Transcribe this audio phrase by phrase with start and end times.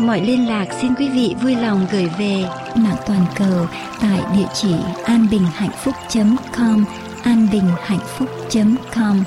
[0.00, 2.44] mọi liên lạc xin quý vị vui lòng gửi về
[2.76, 3.66] mạng toàn cầu
[4.00, 6.84] tại địa chỉ anbinhhạnhphúc.com
[7.22, 9.24] anbinhhạnhphúc.com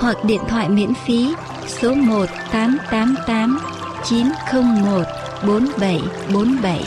[0.00, 1.34] hoặc điện thoại miễn phí
[1.66, 3.58] số 1 888
[4.04, 5.06] 901
[5.46, 6.84] 4747.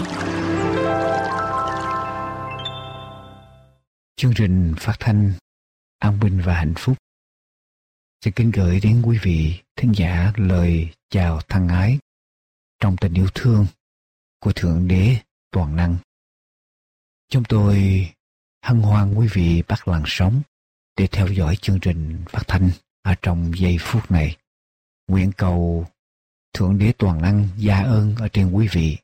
[4.15, 5.31] Chương trình phát thanh
[5.99, 6.97] An Bình và Hạnh Phúc
[8.25, 11.99] Xin kính gửi đến quý vị thính giả lời chào thân ái
[12.85, 13.65] trong tình yêu thương
[14.39, 15.17] của Thượng Đế
[15.51, 15.97] Toàn Năng.
[17.29, 17.75] Chúng tôi
[18.63, 20.41] hân hoan quý vị bắt làn sóng
[20.97, 22.69] để theo dõi chương trình phát thanh
[23.01, 24.37] ở trong giây phút này.
[25.07, 25.85] Nguyện cầu
[26.53, 28.97] Thượng Đế Toàn Năng gia ơn ở trên quý vị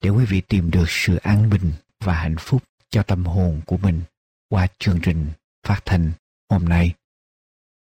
[0.00, 3.76] để quý vị tìm được sự an bình và hạnh phúc cho tâm hồn của
[3.76, 4.02] mình
[4.48, 5.30] qua chương trình
[5.66, 6.12] phát thanh
[6.50, 6.94] hôm nay.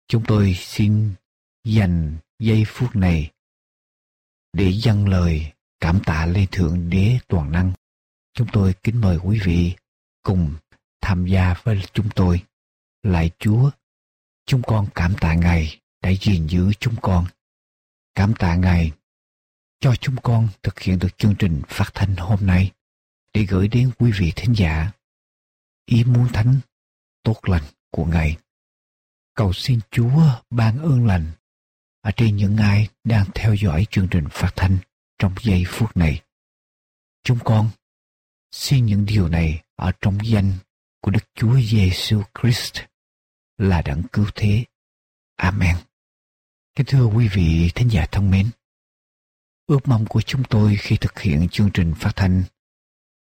[0.07, 1.13] Chúng tôi xin
[1.63, 3.31] dành giây phút này
[4.57, 7.73] để dâng lời cảm tạ lên Thượng Đế Toàn Năng.
[8.33, 9.75] Chúng tôi kính mời quý vị
[10.23, 10.55] cùng
[11.01, 12.43] tham gia với chúng tôi.
[13.03, 13.69] Lại Chúa,
[14.45, 17.25] chúng con cảm tạ Ngài đã gìn giữ chúng con.
[18.15, 18.91] Cảm tạ Ngài
[19.79, 22.71] cho chúng con thực hiện được chương trình phát thanh hôm nay
[23.33, 24.91] để gửi đến quý vị thính giả
[25.85, 26.59] ý muốn thánh
[27.23, 28.37] tốt lành của Ngài.
[29.33, 31.31] Cầu xin Chúa ban ơn lành
[32.07, 34.77] ở trên những ai đang theo dõi chương trình phát thanh
[35.19, 36.21] trong giây phút này.
[37.23, 37.69] Chúng con
[38.51, 40.53] xin những điều này ở trong danh
[41.01, 42.77] của Đức Chúa Giêsu Christ
[43.57, 44.65] là đấng cứu thế.
[45.35, 45.75] Amen.
[46.75, 48.49] Kính thưa quý vị thính giả thân mến,
[49.65, 52.43] ước mong của chúng tôi khi thực hiện chương trình phát thanh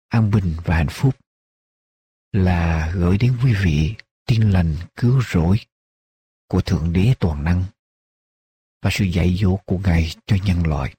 [0.07, 1.15] an bình và hạnh phúc
[2.31, 3.95] là gửi đến quý vị
[4.25, 5.57] tin lành cứu rỗi
[6.47, 7.63] của Thượng Đế Toàn Năng
[8.83, 10.95] và sự dạy dỗ của Ngài cho nhân loại.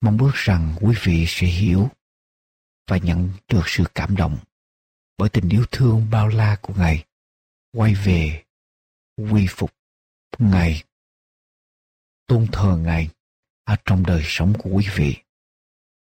[0.00, 1.88] Mong ước rằng quý vị sẽ hiểu
[2.86, 4.38] và nhận được sự cảm động
[5.18, 7.04] bởi tình yêu thương bao la của Ngài
[7.72, 8.44] quay về
[9.16, 9.74] quy phục
[10.38, 10.82] Ngài
[12.26, 13.08] tôn thờ Ngài
[13.64, 15.16] ở trong đời sống của quý vị.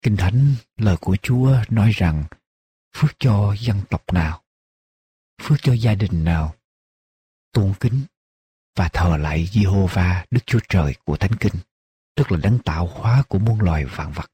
[0.02, 2.26] Kinh Thánh lời của Chúa nói rằng
[2.96, 4.44] phước cho dân tộc nào,
[5.42, 6.56] phước cho gia đình nào,
[7.52, 8.06] tôn kính
[8.76, 11.54] và thờ lại Jehovah Đức Chúa Trời của Thánh Kinh,
[12.16, 14.32] tức là đấng tạo hóa của muôn loài vạn vật.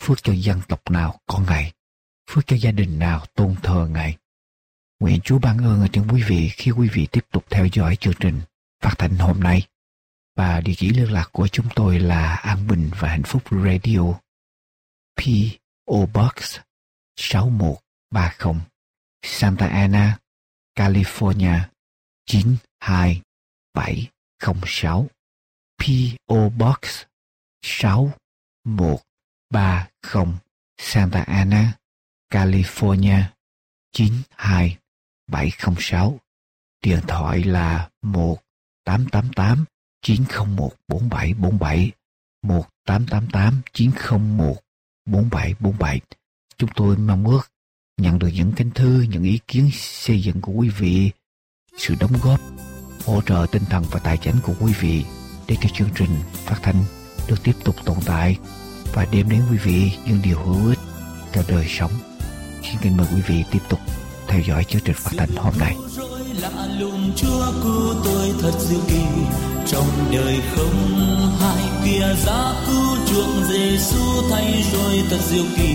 [0.00, 1.72] Phước cho dân tộc nào con Ngài,
[2.30, 4.16] phước cho gia đình nào tôn thờ Ngài.
[5.00, 7.96] Nguyện Chúa ban ơn ở trên quý vị khi quý vị tiếp tục theo dõi
[7.96, 8.40] chương trình
[8.80, 9.66] phát thanh hôm nay.
[10.36, 14.00] Và địa chỉ liên lạc của chúng tôi là An Bình và Hạnh Phúc Radio
[15.16, 16.06] P.O.
[16.14, 16.58] Box
[17.16, 18.54] 6130
[19.22, 20.18] Santa Ana,
[20.76, 21.60] California
[23.74, 25.08] 706
[25.78, 26.78] PO Box
[27.62, 30.38] 6130
[30.78, 31.72] Santa Ana,
[32.30, 33.22] California
[33.92, 36.18] 92706
[36.84, 39.64] Điện thoại là 1888
[40.02, 41.92] 901 4747
[42.42, 44.56] 1888 901
[45.06, 46.00] 4747.
[46.56, 47.52] Chúng tôi mong ước
[47.96, 51.10] nhận được những cánh thư, những ý kiến xây dựng của quý vị,
[51.76, 52.40] sự đóng góp,
[53.06, 55.04] hỗ trợ tinh thần và tài chính của quý vị
[55.48, 56.10] để cho chương trình
[56.44, 56.84] phát thanh
[57.28, 58.36] được tiếp tục tồn tại
[58.94, 60.78] và đem đến quý vị những điều hữu ích
[61.34, 61.90] cho đời sống.
[62.62, 63.80] Xin kính mời quý vị tiếp tục
[64.28, 65.76] theo dõi chương trình phát thanh hôm nay.
[66.40, 69.02] lạ lùng chúa cứu tôi thật diệu kỳ
[69.66, 70.74] trong đời không
[71.40, 75.74] hai kia giá cứu chuộc Giêsu thay rồi thật diệu kỳ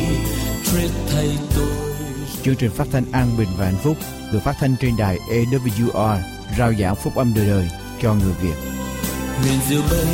[0.63, 1.67] Christ thay tôi
[2.43, 3.97] Chương trình phát thanh an bình và hạnh phúc
[4.31, 7.69] được phát thanh trên đài AWR rao giảng phúc âm đời đời
[8.01, 8.55] cho người Việt.
[9.41, 10.05] Huyền diệu bay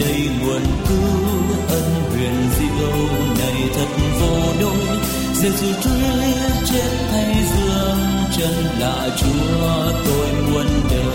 [0.00, 2.96] đầy nguồn cứu ân huyền diệu
[3.38, 3.86] này thật
[4.20, 4.98] vô đôi.
[5.34, 7.98] Giêsu Christ chết thay dương,
[8.36, 11.10] chân là Chúa tôi muôn đời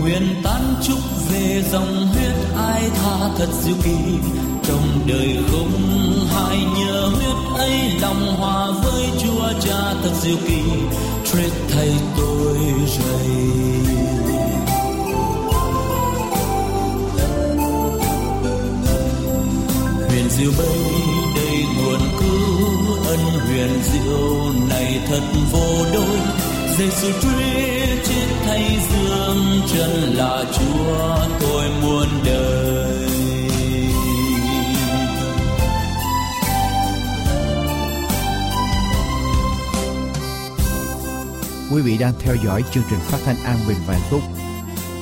[0.00, 0.98] nguyện tan chúc
[1.32, 3.96] về dòng huyết ai tha thật diệu kỳ,
[4.62, 6.07] trong đời không
[6.38, 10.62] hai nhờ huyết ấy lòng hòa với chúa cha thật diệu kỳ.
[11.24, 12.56] Trết thay tôi
[12.86, 13.28] rầy.
[20.08, 20.78] Huyền diệu bay
[21.36, 26.18] đầy nguồn cứu, ân huyền diệu này thật vô đối
[26.78, 32.37] Giêsu Christ chết thay dương, chân là Chúa tôi muốn đời
[41.98, 44.20] vị đang theo dõi chương trình phát thanh an bình và hạnh phúc,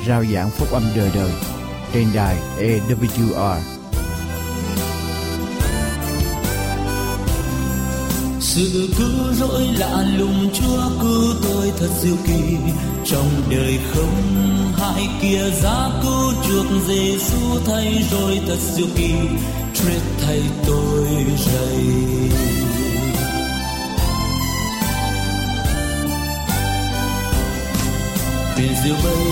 [0.09, 1.31] rao giảng phúc âm đời đời
[1.93, 3.59] trên đài AWR.
[8.41, 12.57] Sự cứu rỗi lạ lùng Chúa cứu tôi thật diệu kỳ.
[13.05, 14.23] Trong đời không
[14.77, 19.13] hai kia giá cứu chuộc Giêsu thay rồi thật diệu kỳ.
[19.75, 21.07] Chết thay tôi
[21.39, 22.66] rầy
[28.59, 29.27] biển diêu bay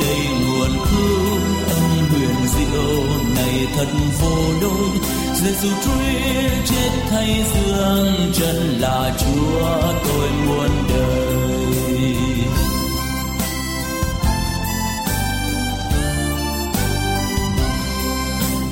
[0.00, 1.38] đầy nguồn cứu,
[1.68, 3.02] ân huyền diệu
[3.36, 3.86] này thật
[4.20, 4.90] vô đối.
[5.34, 11.14] Giêsu Christ chết thay dương chân là Chúa tôi muôn đời.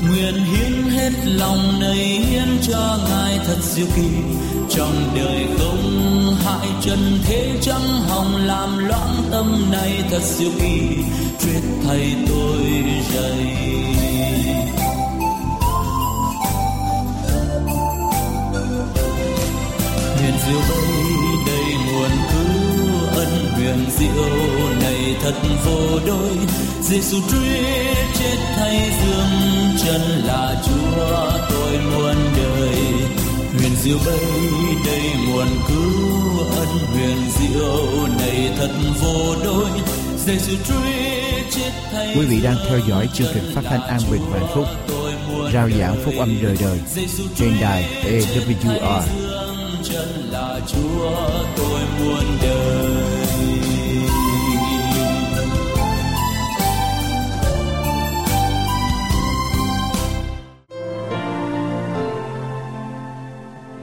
[0.09, 4.09] Nguyện hiến hết lòng này hiến cho ngài thật diệu kỳ
[4.75, 10.81] trong đời không hại trần thế trắng hồng làm loãng tâm này thật siêu kỳ
[11.43, 12.59] quyết thầy tôi
[13.15, 13.63] dày
[20.17, 20.87] huyền diệu đây
[21.47, 24.29] đầy nguồn cứu ân huyền diệu
[24.83, 25.35] này thật
[25.65, 26.37] vô đôi.
[26.83, 32.79] Giêsu Christ chết thay dương chân là Chúa tôi muôn đời
[33.59, 34.19] huyền diệu bay
[34.87, 38.71] đầy nguồn cứu ân huyền diệu này thật
[39.01, 39.35] vô
[41.93, 44.67] thay Quý vị đang theo dõi chương trình phát thanh an bình và hạnh phúc,
[45.53, 46.81] rao giảng phúc âm đời đời
[47.37, 49.03] trên đài AWR.
[49.83, 51.11] chân là Chúa
[51.57, 52.62] tôi muôn đời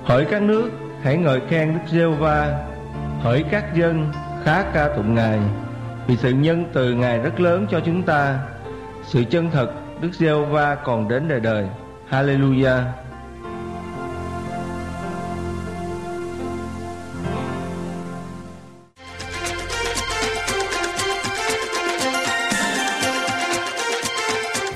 [0.09, 0.69] Hỡi các nước,
[1.03, 2.65] hãy ngợi khen Đức giê va
[3.21, 4.11] Hỡi các dân,
[4.43, 5.39] khá ca tụng Ngài.
[6.07, 8.39] Vì sự nhân từ Ngài rất lớn cho chúng ta
[9.03, 9.71] Sự chân thật
[10.01, 11.67] Đức giê va còn đến đời đời.
[12.09, 12.83] Hallelujah.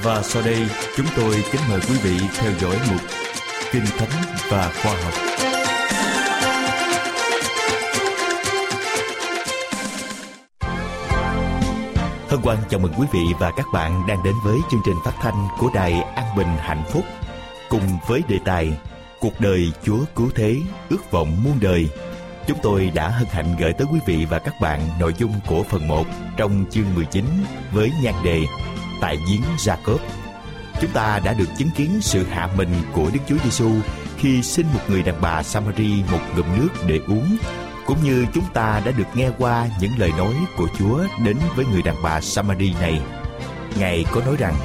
[0.03, 3.22] Và sau đây chúng tôi kính mời quý vị theo dõi mục
[3.73, 4.09] Kinh Thánh
[4.49, 5.13] và Khoa học.
[12.29, 15.13] Hân hoan chào mừng quý vị và các bạn đang đến với chương trình phát
[15.21, 17.03] thanh của Đài An Bình Hạnh Phúc
[17.69, 18.77] cùng với đề tài
[19.19, 20.55] Cuộc đời Chúa Cứu Thế,
[20.89, 21.89] ước vọng muôn đời.
[22.47, 25.63] Chúng tôi đã hân hạnh gửi tới quý vị và các bạn nội dung của
[25.63, 26.05] phần 1
[26.37, 27.25] trong chương 19
[27.71, 28.41] với nhan đề
[29.01, 30.22] Tại giếng Jacob.
[30.83, 33.71] Chúng ta đã được chứng kiến sự hạ mình của Đức Chúa Giêsu
[34.17, 37.37] khi xin một người đàn bà Samari một ngụm nước để uống,
[37.85, 41.65] cũng như chúng ta đã được nghe qua những lời nói của Chúa đến với
[41.65, 43.01] người đàn bà Samari này.
[43.79, 44.55] Ngài có nói rằng,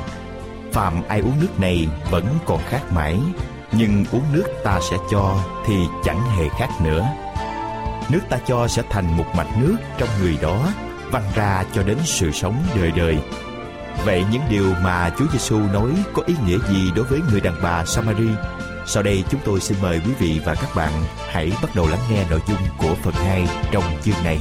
[0.72, 3.18] phàm ai uống nước này vẫn còn khát mãi,
[3.72, 7.08] nhưng uống nước ta sẽ cho thì chẳng hề khát nữa.
[8.08, 10.68] Nước ta cho sẽ thành một mạch nước trong người đó,
[11.10, 13.18] văng ra cho đến sự sống đời đời.
[14.04, 17.54] Vậy những điều mà Chúa Giêsu nói có ý nghĩa gì đối với người đàn
[17.62, 18.28] bà Samari?
[18.86, 20.92] Sau đây chúng tôi xin mời quý vị và các bạn
[21.28, 24.38] hãy bắt đầu lắng nghe nội dung của phần 2 trong chương này.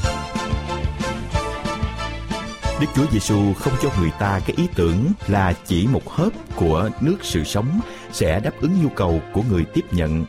[2.82, 6.90] Đức Chúa Giêsu không cho người ta cái ý tưởng là chỉ một hớp của
[7.02, 7.80] nước sự sống
[8.12, 10.26] sẽ đáp ứng nhu cầu của người tiếp nhận.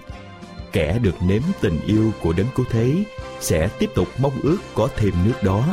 [0.72, 3.04] Kẻ được nếm tình yêu của đấng cứu thế
[3.40, 5.64] sẽ tiếp tục mong ước có thêm nước đó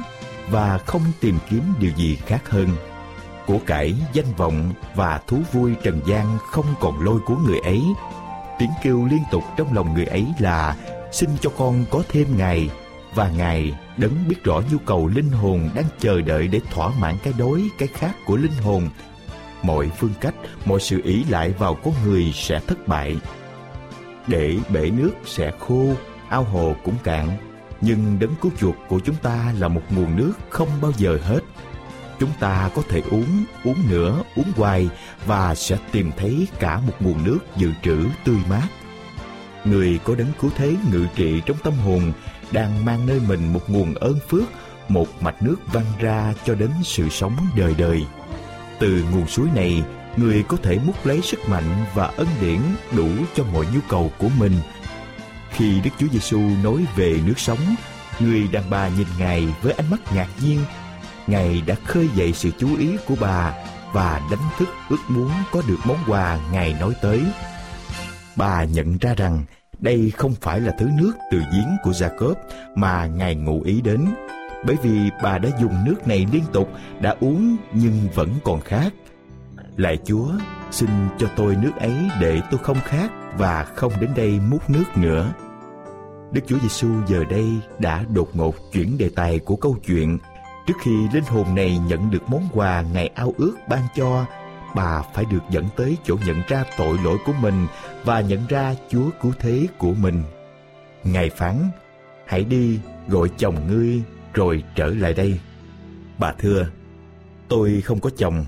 [0.50, 2.68] và không tìm kiếm điều gì khác hơn
[3.48, 7.84] của cải, danh vọng và thú vui trần gian không còn lôi cuốn người ấy.
[8.60, 10.76] Tiếng kêu liên tục trong lòng người ấy là
[11.12, 12.70] xin cho con có thêm ngày
[13.16, 17.16] và Ngài đấng biết rõ nhu cầu linh hồn đang chờ đợi để thỏa mãn
[17.24, 18.90] cái đói, cái khát của linh hồn.
[19.64, 20.36] Mọi phương cách,
[20.66, 23.18] mọi sự ý lại vào con người sẽ thất bại.
[24.28, 25.94] Để bể nước sẽ khô,
[26.30, 27.38] ao hồ cũng cạn,
[27.82, 31.40] nhưng đấng cứu chuộc của chúng ta là một nguồn nước không bao giờ hết
[32.20, 34.90] chúng ta có thể uống, uống nữa, uống hoài
[35.26, 38.68] và sẽ tìm thấy cả một nguồn nước dự trữ tươi mát.
[39.66, 42.12] Người có đấng cứu thế ngự trị trong tâm hồn
[42.52, 44.44] đang mang nơi mình một nguồn ơn phước,
[44.90, 48.06] một mạch nước văng ra cho đến sự sống đời đời.
[48.80, 49.84] Từ nguồn suối này,
[50.18, 52.60] người có thể múc lấy sức mạnh và ân điển
[52.96, 54.54] đủ cho mọi nhu cầu của mình.
[55.52, 57.76] Khi Đức Chúa Giêsu nói về nước sống,
[58.20, 60.60] người đàn bà nhìn Ngài với ánh mắt ngạc nhiên.
[61.28, 63.54] Ngài đã khơi dậy sự chú ý của bà
[63.94, 67.24] và đánh thức ước muốn có được món quà Ngài nói tới.
[68.36, 69.44] Bà nhận ra rằng
[69.80, 72.34] đây không phải là thứ nước từ giếng của Jacob
[72.76, 74.06] mà Ngài ngụ ý đến,
[74.66, 76.70] bởi vì bà đã dùng nước này liên tục,
[77.02, 78.94] đã uống nhưng vẫn còn khát.
[79.78, 80.28] Lạy Chúa,
[80.72, 84.84] xin cho tôi nước ấy để tôi không khát và không đến đây múc nước
[84.96, 85.34] nữa.
[86.32, 90.18] Đức Chúa Giêsu giờ đây đã đột ngột chuyển đề tài của câu chuyện.
[90.66, 94.26] Trước khi linh hồn này nhận được món quà Ngài ao ước ban cho,
[94.76, 97.68] bà phải được dẫn tới chỗ nhận ra tội lỗi của mình
[98.04, 100.24] và nhận ra Chúa cứu thế của mình.
[101.04, 101.70] Ngài phán,
[102.26, 104.02] hãy đi gọi chồng ngươi
[104.34, 105.40] rồi trở lại đây.
[106.18, 106.68] Bà thưa,
[107.48, 108.46] tôi không có chồng.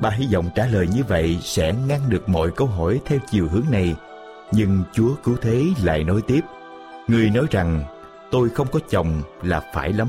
[0.00, 3.48] Bà hy vọng trả lời như vậy sẽ ngăn được mọi câu hỏi theo chiều
[3.48, 3.94] hướng này.
[4.52, 6.40] Nhưng Chúa cứu thế lại nói tiếp,
[7.08, 7.84] Ngươi nói rằng,
[8.30, 10.08] tôi không có chồng là phải lắm,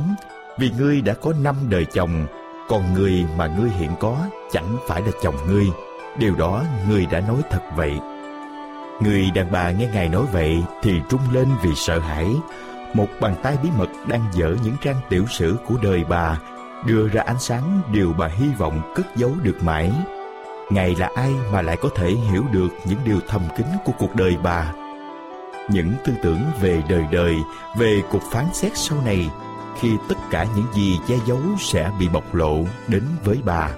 [0.60, 2.26] vì ngươi đã có năm đời chồng,
[2.70, 4.18] còn người mà ngươi hiện có
[4.52, 5.66] chẳng phải là chồng ngươi.
[6.18, 8.00] Điều đó ngươi đã nói thật vậy.
[9.02, 12.36] Người đàn bà nghe Ngài nói vậy thì trung lên vì sợ hãi.
[12.94, 16.40] Một bàn tay bí mật đang dở những trang tiểu sử của đời bà,
[16.86, 19.92] đưa ra ánh sáng điều bà hy vọng cất giấu được mãi.
[20.70, 24.16] Ngài là ai mà lại có thể hiểu được những điều thầm kín của cuộc
[24.16, 24.74] đời bà?
[25.70, 27.36] Những tư tưởng về đời đời,
[27.78, 29.30] về cuộc phán xét sau này,
[29.80, 33.70] khi tất cả những gì che giấu sẽ bị bộc lộ đến với bà.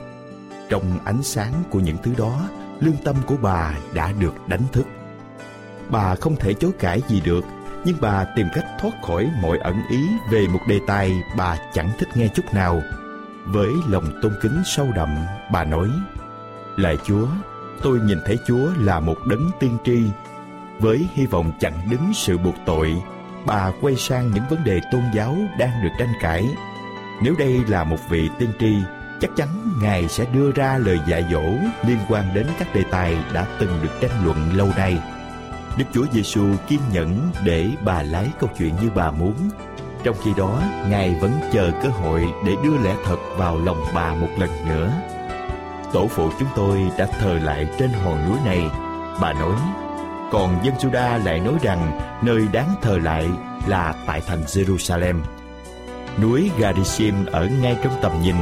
[0.70, 4.86] Trong ánh sáng của những thứ đó, lương tâm của bà đã được đánh thức.
[5.90, 7.46] Bà không thể chối cãi gì được,
[7.86, 11.90] nhưng bà tìm cách thoát khỏi mọi ẩn ý về một đề tài bà chẳng
[12.00, 12.82] thích nghe chút nào.
[13.46, 15.10] Với lòng tôn kính sâu đậm,
[15.52, 15.90] bà nói,
[16.78, 17.28] Lạy Chúa,
[17.82, 20.02] tôi nhìn thấy Chúa là một đấng tiên tri.
[20.80, 23.02] Với hy vọng chặn đứng sự buộc tội,
[23.46, 26.56] bà quay sang những vấn đề tôn giáo đang được tranh cãi.
[27.24, 28.76] Nếu đây là một vị tiên tri,
[29.22, 29.48] chắc chắn
[29.82, 31.44] Ngài sẽ đưa ra lời dạy dỗ
[31.88, 34.98] liên quan đến các đề tài đã từng được tranh luận lâu nay.
[35.78, 39.36] Đức Chúa Giêsu kiên nhẫn để bà lái câu chuyện như bà muốn.
[40.04, 44.14] Trong khi đó, Ngài vẫn chờ cơ hội để đưa lẽ thật vào lòng bà
[44.14, 44.92] một lần nữa.
[45.94, 48.70] Tổ phụ chúng tôi đã thờ lại trên hòn núi này.
[49.22, 49.56] Bà nói,
[50.32, 53.30] còn dân Juda lại nói rằng nơi đáng thờ lại
[53.68, 55.16] là tại thành Jerusalem.
[56.22, 58.36] Núi Garisim ở ngay trong tầm nhìn,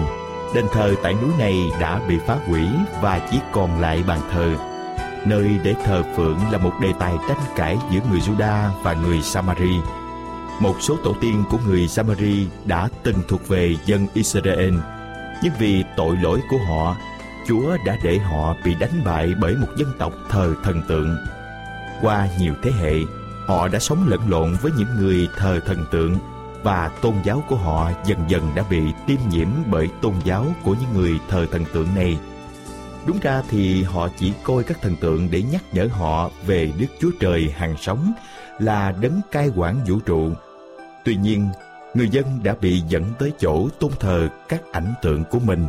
[0.56, 2.68] đền thờ tại núi này đã bị phá hủy
[3.02, 4.56] và chỉ còn lại bàn thờ.
[5.26, 9.22] Nơi để thờ phượng là một đề tài tranh cãi giữa người Juda và người
[9.22, 9.80] Samari.
[10.60, 14.74] Một số tổ tiên của người Samari đã từng thuộc về dân Israel,
[15.44, 16.96] nhưng vì tội lỗi của họ,
[17.48, 21.18] Chúa đã để họ bị đánh bại bởi một dân tộc thờ thần tượng
[22.02, 22.94] qua nhiều thế hệ,
[23.46, 26.18] họ đã sống lẫn lộn với những người thờ thần tượng
[26.64, 30.76] và tôn giáo của họ dần dần đã bị tiêm nhiễm bởi tôn giáo của
[30.82, 32.18] những người thờ thần tượng này.
[33.06, 36.86] Đúng ra thì họ chỉ coi các thần tượng để nhắc nhở họ về Đức
[37.00, 38.14] Chúa Trời hàng sống
[38.60, 40.32] là đấng cai quản vũ trụ.
[41.06, 41.50] Tuy nhiên,
[41.94, 45.68] người dân đã bị dẫn tới chỗ tôn thờ các ảnh tượng của mình.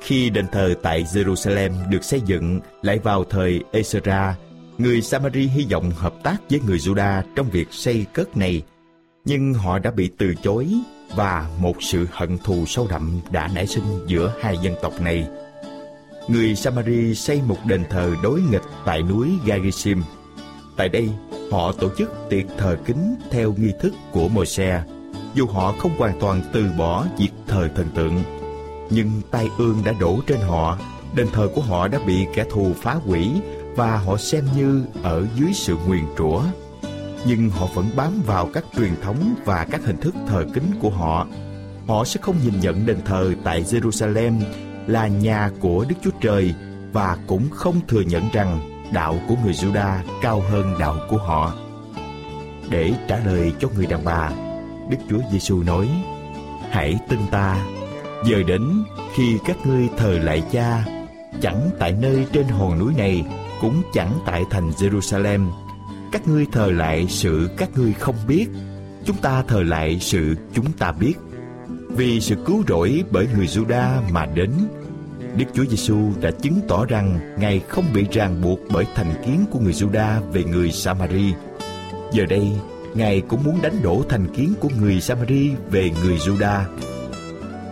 [0.00, 4.32] Khi đền thờ tại Jerusalem được xây dựng lại vào thời Ezra
[4.82, 8.62] Người Samari hy vọng hợp tác với người Juda trong việc xây cất này,
[9.24, 10.68] nhưng họ đã bị từ chối
[11.16, 15.28] và một sự hận thù sâu đậm đã nảy sinh giữa hai dân tộc này.
[16.28, 20.02] Người Samari xây một đền thờ đối nghịch tại núi Garisim.
[20.76, 21.10] Tại đây,
[21.50, 24.82] họ tổ chức tiệc thờ kính theo nghi thức của Môi-se,
[25.34, 28.22] dù họ không hoàn toàn từ bỏ việc thờ thần tượng.
[28.90, 30.78] Nhưng tai ương đã đổ trên họ,
[31.14, 33.30] đền thờ của họ đã bị kẻ thù phá hủy
[33.76, 36.42] và họ xem như ở dưới sự nguyền rủa.
[37.26, 40.90] Nhưng họ vẫn bám vào các truyền thống và các hình thức thờ kính của
[40.90, 41.26] họ.
[41.86, 44.40] Họ sẽ không nhìn nhận đền thờ tại jerusalem
[44.86, 46.54] là nhà của đức chúa trời
[46.92, 48.60] và cũng không thừa nhận rằng
[48.92, 51.54] đạo của người juda cao hơn đạo của họ.
[52.70, 54.30] Để trả lời cho người đàn bà,
[54.90, 55.88] đức chúa giêsu nói,
[56.70, 57.66] hãy tin ta.
[58.24, 60.84] Giờ đến khi các ngươi thờ lại cha,
[61.40, 63.24] chẳng tại nơi trên hòn núi này
[63.62, 65.50] cũng chẳng tại thành Jerusalem.
[66.12, 68.46] Các ngươi thờ lại sự các ngươi không biết,
[69.04, 71.14] chúng ta thờ lại sự chúng ta biết.
[71.88, 74.50] Vì sự cứu rỗi bởi người Juda mà đến,
[75.36, 79.44] Đức Chúa Giêsu đã chứng tỏ rằng Ngài không bị ràng buộc bởi thành kiến
[79.50, 81.32] của người Juda về người Samari.
[82.12, 82.52] Giờ đây,
[82.94, 86.60] Ngài cũng muốn đánh đổ thành kiến của người Samari về người Juda.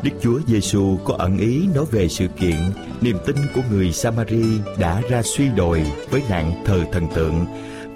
[0.02, 2.56] Đức Chúa Giêsu có ẩn ý nói về sự kiện
[3.00, 4.44] niềm tin của người Samari
[4.78, 7.46] đã ra suy đồi với nạn thờ thần tượng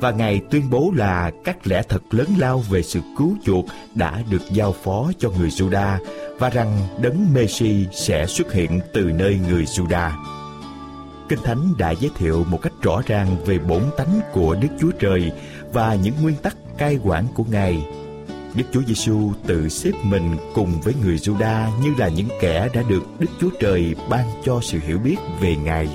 [0.00, 4.22] và Ngài tuyên bố là các lẽ thật lớn lao về sự cứu chuộc đã
[4.30, 5.98] được giao phó cho người Juda
[6.38, 10.10] và rằng đấng Messi sẽ xuất hiện từ nơi người Juda.
[11.28, 14.90] Kinh Thánh đã giới thiệu một cách rõ ràng về bổn tánh của Đức Chúa
[14.90, 15.32] Trời
[15.72, 17.86] và những nguyên tắc cai quản của Ngài.
[18.54, 22.82] Đức Chúa Giêsu tự xếp mình cùng với người Giuđa như là những kẻ đã
[22.88, 25.88] được Đức Chúa Trời ban cho sự hiểu biết về Ngài.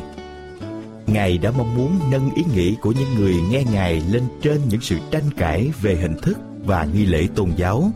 [1.08, 4.82] Ngài đã mong muốn nâng ý nghĩ của những người nghe Ngài lên trên những
[4.82, 7.92] sự tranh cãi về hình thức và nghi lễ tôn giáo.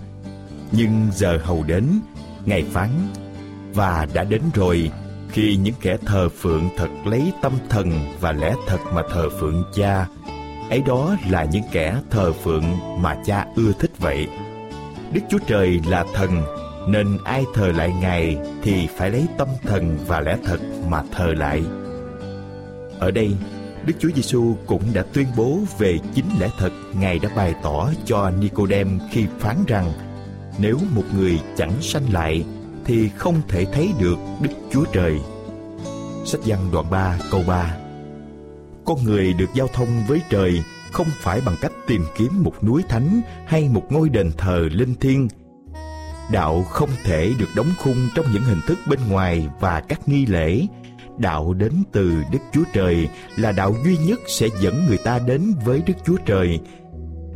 [0.71, 1.85] Nhưng giờ hầu đến,
[2.45, 2.89] Ngài phán,
[3.73, 4.91] và đã đến rồi
[5.29, 9.63] khi những kẻ thờ phượng thật lấy tâm thần và lẽ thật mà thờ phượng
[9.75, 10.07] cha,
[10.69, 12.63] ấy đó là những kẻ thờ phượng
[13.01, 14.27] mà cha ưa thích vậy.
[15.13, 16.43] Đức Chúa Trời là thần,
[16.87, 21.33] nên ai thờ lại Ngài thì phải lấy tâm thần và lẽ thật mà thờ
[21.37, 21.63] lại.
[22.99, 23.31] Ở đây,
[23.85, 27.89] Đức Chúa Giêsu cũng đã tuyên bố về chính lẽ thật Ngài đã bày tỏ
[28.05, 29.91] cho Nicodem khi phán rằng
[30.57, 32.45] nếu một người chẳng sanh lại
[32.85, 35.19] thì không thể thấy được Đức Chúa Trời.
[36.25, 37.77] Sách văn đoạn 3 câu 3
[38.85, 40.63] Con người được giao thông với trời
[40.93, 44.95] không phải bằng cách tìm kiếm một núi thánh hay một ngôi đền thờ linh
[44.95, 45.27] thiêng.
[46.31, 50.25] Đạo không thể được đóng khung trong những hình thức bên ngoài và các nghi
[50.25, 50.67] lễ
[51.17, 55.53] đạo đến từ Đức Chúa Trời là đạo duy nhất sẽ dẫn người ta đến
[55.65, 56.59] với Đức Chúa Trời.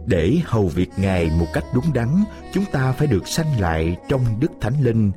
[0.08, 2.24] Để hầu việc Ngài một cách đúng đắn,
[2.54, 5.12] chúng ta phải được sanh lại trong Đức Thánh Linh.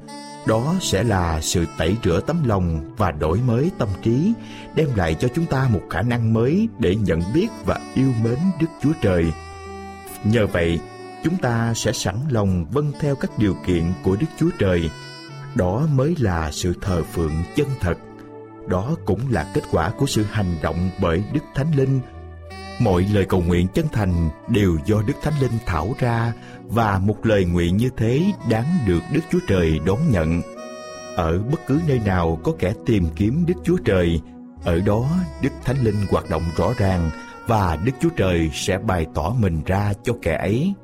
[0.47, 4.33] Đó sẽ là sự tẩy rửa tấm lòng và đổi mới tâm trí,
[4.75, 8.39] đem lại cho chúng ta một khả năng mới để nhận biết và yêu mến
[8.61, 9.25] Đức Chúa Trời.
[10.25, 10.81] Nhờ vậy,
[11.25, 14.91] chúng ta sẽ sẵn lòng vâng theo các điều kiện của Đức Chúa Trời.
[15.55, 17.99] Đó mới là sự thờ phượng chân thật
[18.71, 22.01] đó cũng là kết quả của sự hành động bởi Đức Thánh Linh.
[22.81, 26.33] Mọi lời cầu nguyện chân thành đều do Đức Thánh Linh thảo ra
[26.65, 30.43] và một lời nguyện như thế đáng được Đức Chúa Trời đón nhận.
[31.17, 34.21] Ở bất cứ nơi nào có kẻ tìm kiếm Đức Chúa Trời,
[34.65, 35.09] ở đó
[35.43, 37.11] Đức Thánh Linh hoạt động rõ ràng
[37.47, 40.75] và Đức Chúa Trời sẽ bày tỏ mình ra cho kẻ ấy.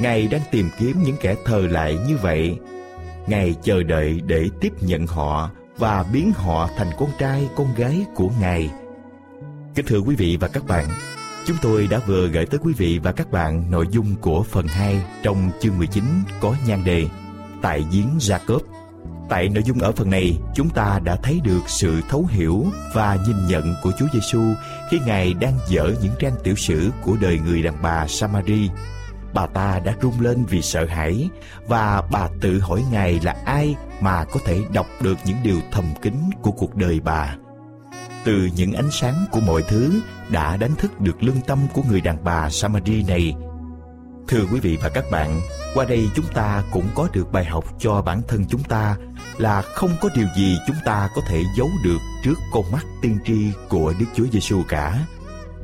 [0.00, 2.58] Ngài đang tìm kiếm những kẻ thờ lại như vậy.
[3.26, 8.04] Ngài chờ đợi để tiếp nhận họ và biến họ thành con trai con gái
[8.14, 8.70] của Ngài.
[9.76, 10.84] Kính thưa quý vị và các bạn,
[11.46, 14.66] chúng tôi đã vừa gửi tới quý vị và các bạn nội dung của phần
[14.66, 16.04] 2 trong chương 19
[16.40, 17.06] có nhan đề
[17.62, 18.60] Tại giếng Jacob.
[19.28, 23.18] Tại nội dung ở phần này, chúng ta đã thấy được sự thấu hiểu và
[23.26, 24.40] nhìn nhận của Chúa Giêsu
[24.90, 28.68] khi Ngài đang dở những trang tiểu sử của đời người đàn bà Samari
[29.34, 31.28] bà ta đã rung lên vì sợ hãi
[31.66, 35.84] và bà tự hỏi ngài là ai mà có thể đọc được những điều thầm
[36.02, 37.36] kín của cuộc đời bà
[38.26, 42.00] từ những ánh sáng của mọi thứ đã đánh thức được lương tâm của người
[42.00, 43.34] đàn bà Samari này.
[44.28, 45.40] Thưa quý vị và các bạn,
[45.74, 48.96] qua đây chúng ta cũng có được bài học cho bản thân chúng ta
[49.38, 53.18] là không có điều gì chúng ta có thể giấu được trước con mắt tiên
[53.24, 55.06] tri của Đức Chúa Giêsu cả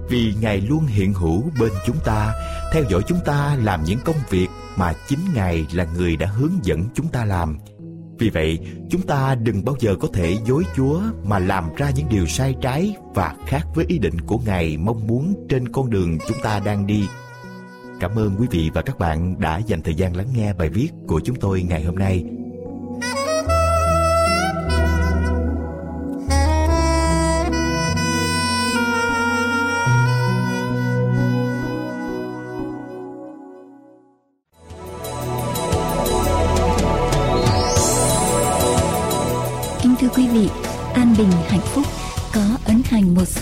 [0.09, 2.33] vì Ngài luôn hiện hữu bên chúng ta,
[2.73, 6.53] theo dõi chúng ta làm những công việc mà chính Ngài là người đã hướng
[6.63, 7.59] dẫn chúng ta làm.
[8.23, 8.59] Vì vậy,
[8.91, 12.55] chúng ta đừng bao giờ có thể dối Chúa mà làm ra những điều sai
[12.61, 16.61] trái và khác với ý định của Ngài mong muốn trên con đường chúng ta
[16.65, 17.05] đang đi.
[18.01, 20.89] Cảm ơn quý vị và các bạn đã dành thời gian lắng nghe bài viết
[21.07, 22.25] của chúng tôi ngày hôm nay.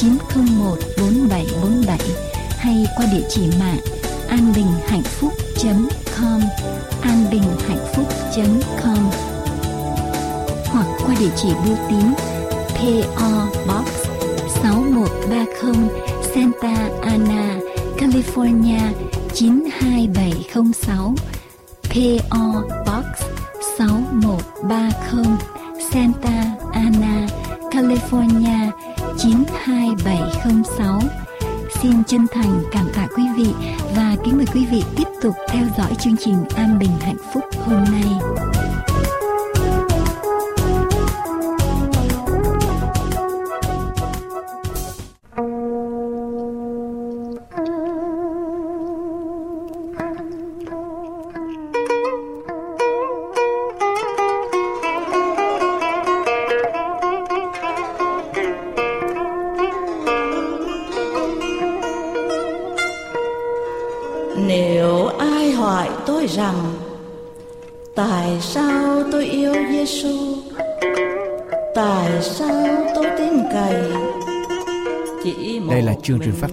[0.00, 1.98] 901 4747
[2.58, 3.78] hay qua địa chỉ mạng
[4.28, 6.40] anbinhhạnhphúc.com
[7.02, 9.10] anbinhhạnhphúc.com
[10.66, 12.14] hoặc qua địa chỉ bưu tín
[12.74, 13.88] PO Box
[14.62, 15.88] 6130
[16.34, 17.58] Santa Ana,
[17.98, 18.80] California
[19.34, 21.14] 92706
[21.90, 23.06] PO Box
[23.78, 25.36] 6130
[25.92, 27.26] Santa Ana,
[27.70, 28.70] California
[29.22, 31.00] 92706
[31.82, 33.46] Xin chân thành cảm tạ quý vị
[33.96, 37.44] và kính mời quý vị tiếp tục theo dõi chương trình An Bình Hạnh Phúc
[37.66, 38.04] hôm nay.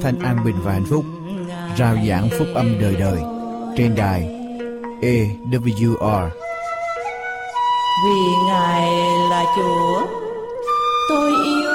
[0.07, 1.05] Thanh an bình và hạnh phúc,
[1.77, 3.19] rao giảng phúc âm đời đời.
[3.77, 4.21] Trên đài
[5.01, 6.29] AWR
[8.05, 8.91] vì ngài
[9.29, 10.01] là chúa,
[11.09, 11.71] tôi yêu.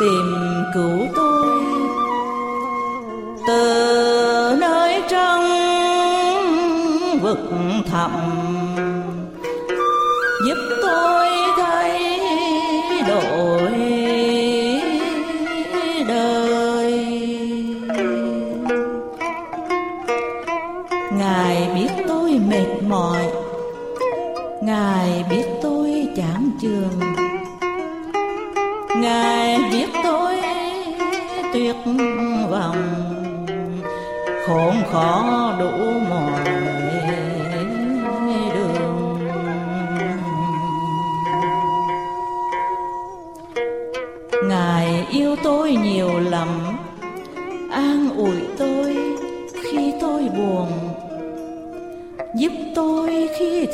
[0.00, 0.34] Tìm
[0.74, 1.62] cứu tôi.
[3.46, 5.42] Từ nơi trong
[7.22, 7.38] vực
[7.90, 8.39] thẳm
[22.88, 23.28] mỏi.
[24.62, 27.00] Ngài biết tôi chán trường
[29.00, 30.36] ngài biết tôi
[31.52, 31.76] tuyệt
[32.50, 32.94] vọng.
[34.46, 35.70] Khốn khó đủ
[36.10, 36.44] mọi
[38.54, 39.18] đường.
[44.48, 46.69] Ngài yêu tôi nhiều lắm.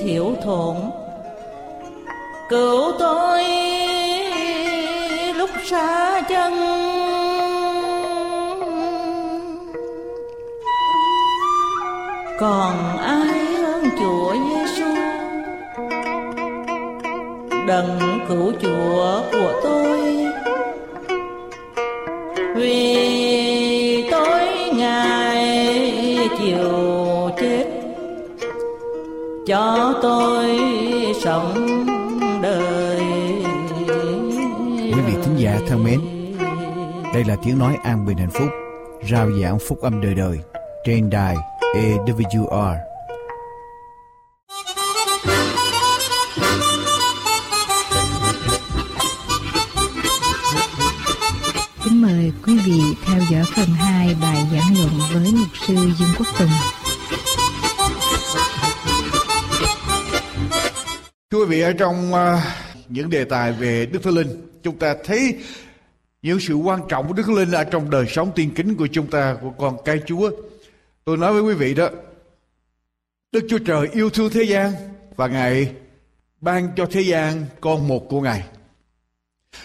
[0.06, 0.74] Thiểu thuận.
[0.74, 0.90] Thốn
[2.48, 3.44] cứu tôi
[5.34, 6.52] lúc xa chân.
[12.40, 14.90] Còn ai hơn chúa giêsu
[17.66, 20.26] đấng cứu chúa của tôi.
[22.54, 22.95] Vì
[31.36, 31.86] sống
[32.42, 33.00] đời.
[34.76, 36.00] Quý vị thính giả thân mến,
[37.14, 38.48] đây là tiếng nói an bình hạnh phúc,
[39.10, 40.38] rao giảng phúc âm đời đời
[40.84, 41.36] trên đài
[41.74, 42.76] AWR
[61.56, 62.18] vị, ở trong uh,
[62.88, 64.28] những đề tài về Đức Thánh Linh,
[64.62, 65.38] chúng ta thấy
[66.22, 68.86] những sự quan trọng của Đức Thánh Linh ở trong đời sống tiên kính của
[68.92, 70.30] chúng ta, của con cái Chúa.
[71.04, 71.88] Tôi nói với quý vị đó,
[73.32, 74.72] Đức Chúa Trời yêu thương thế gian
[75.16, 75.72] và Ngài
[76.40, 78.44] ban cho thế gian con một của Ngài.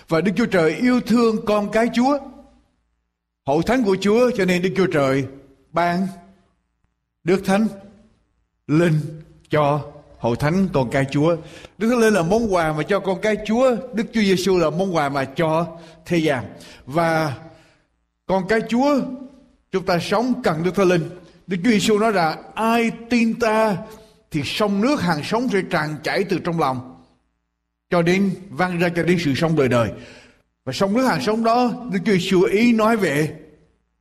[0.07, 2.19] Và Đức Chúa Trời yêu thương con cái Chúa,
[3.47, 5.25] hậu thánh của Chúa, cho nên Đức Chúa Trời
[5.71, 6.07] ban
[7.23, 7.67] Đức Thánh
[8.67, 8.99] Linh
[9.49, 9.91] cho
[10.21, 11.35] hội thánh con cái Chúa.
[11.77, 14.69] Đức Thánh Linh là món quà mà cho con cái Chúa, Đức Chúa Giêsu là
[14.69, 15.67] món quà mà cho
[16.05, 16.43] thế gian.
[16.85, 17.35] Và
[18.25, 19.01] con cái Chúa
[19.71, 21.09] chúng ta sống cần Đức Thánh Linh.
[21.47, 23.77] Đức Chúa Giêsu nói là ai tin ta
[24.31, 27.01] thì sông nước hàng sống sẽ tràn chảy từ trong lòng
[27.89, 29.91] cho đến vang ra cho đến sự sống đời đời.
[30.65, 33.33] Và sông nước hàng sống đó Đức Chúa Giêsu ý nói về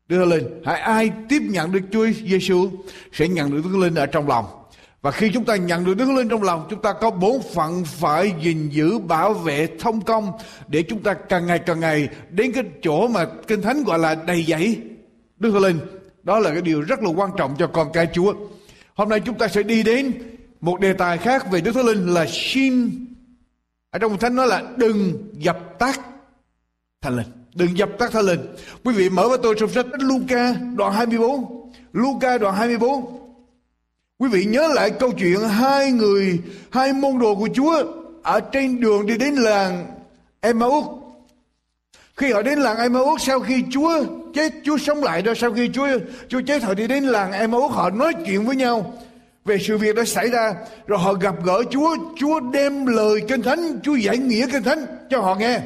[0.08, 0.62] Đức Thánh Linh.
[0.64, 2.70] Hãy ai tiếp nhận Đức Chúa Giêsu
[3.12, 4.59] sẽ nhận được Đức Thánh Linh ở trong lòng.
[5.02, 7.84] Và khi chúng ta nhận được Đức Linh trong lòng, chúng ta có bốn phận
[7.84, 10.32] phải gìn giữ, bảo vệ, thông công
[10.68, 14.14] để chúng ta càng ngày càng ngày đến cái chỗ mà Kinh Thánh gọi là
[14.14, 14.80] đầy dẫy
[15.36, 15.78] Đức Linh.
[16.22, 18.34] Đó là cái điều rất là quan trọng cho con cái Chúa.
[18.94, 20.12] Hôm nay chúng ta sẽ đi đến
[20.60, 22.90] một đề tài khác về Đức Thánh Linh là xin
[23.90, 26.00] ở trong thánh nói là đừng dập tắt
[27.00, 27.26] thánh linh.
[27.54, 28.40] Đừng dập tắt thánh linh.
[28.84, 33.19] Quý vị mở với tôi trong sách Luca đoạn 24 Luca đoạn 24
[34.20, 36.38] quý vị nhớ lại câu chuyện hai người,
[36.70, 37.84] hai môn đồ của Chúa
[38.22, 39.86] ở trên đường đi đến làng
[40.40, 40.86] Emmaus.
[42.16, 44.04] Khi họ đến làng Emmaus, sau khi Chúa
[44.34, 45.88] chết, Chúa sống lại đó, sau khi Chúa
[46.28, 48.94] Chúa chết, họ đi đến làng Emmaus, họ nói chuyện với nhau
[49.44, 50.54] về sự việc đã xảy ra,
[50.86, 51.96] rồi họ gặp gỡ Chúa.
[52.16, 55.60] Chúa đem lời kinh thánh, Chúa giải nghĩa kinh thánh cho họ nghe.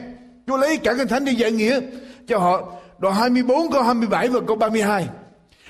[0.47, 1.81] Chúa lấy cả kinh thánh đi giải nghĩa
[2.29, 2.73] cho họ.
[2.99, 5.09] Đoạn 24 câu 27 và câu 32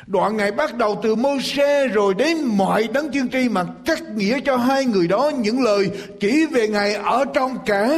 [0.07, 4.03] đoạn ngày bắt đầu từ mô xe rồi đến mọi đấng tiên tri mà cắt
[4.15, 5.91] nghĩa cho hai người đó những lời
[6.21, 7.89] chỉ về ngày ở trong cả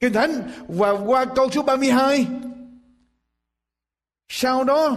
[0.00, 2.26] kinh thánh và qua câu số 32
[4.28, 4.96] sau đó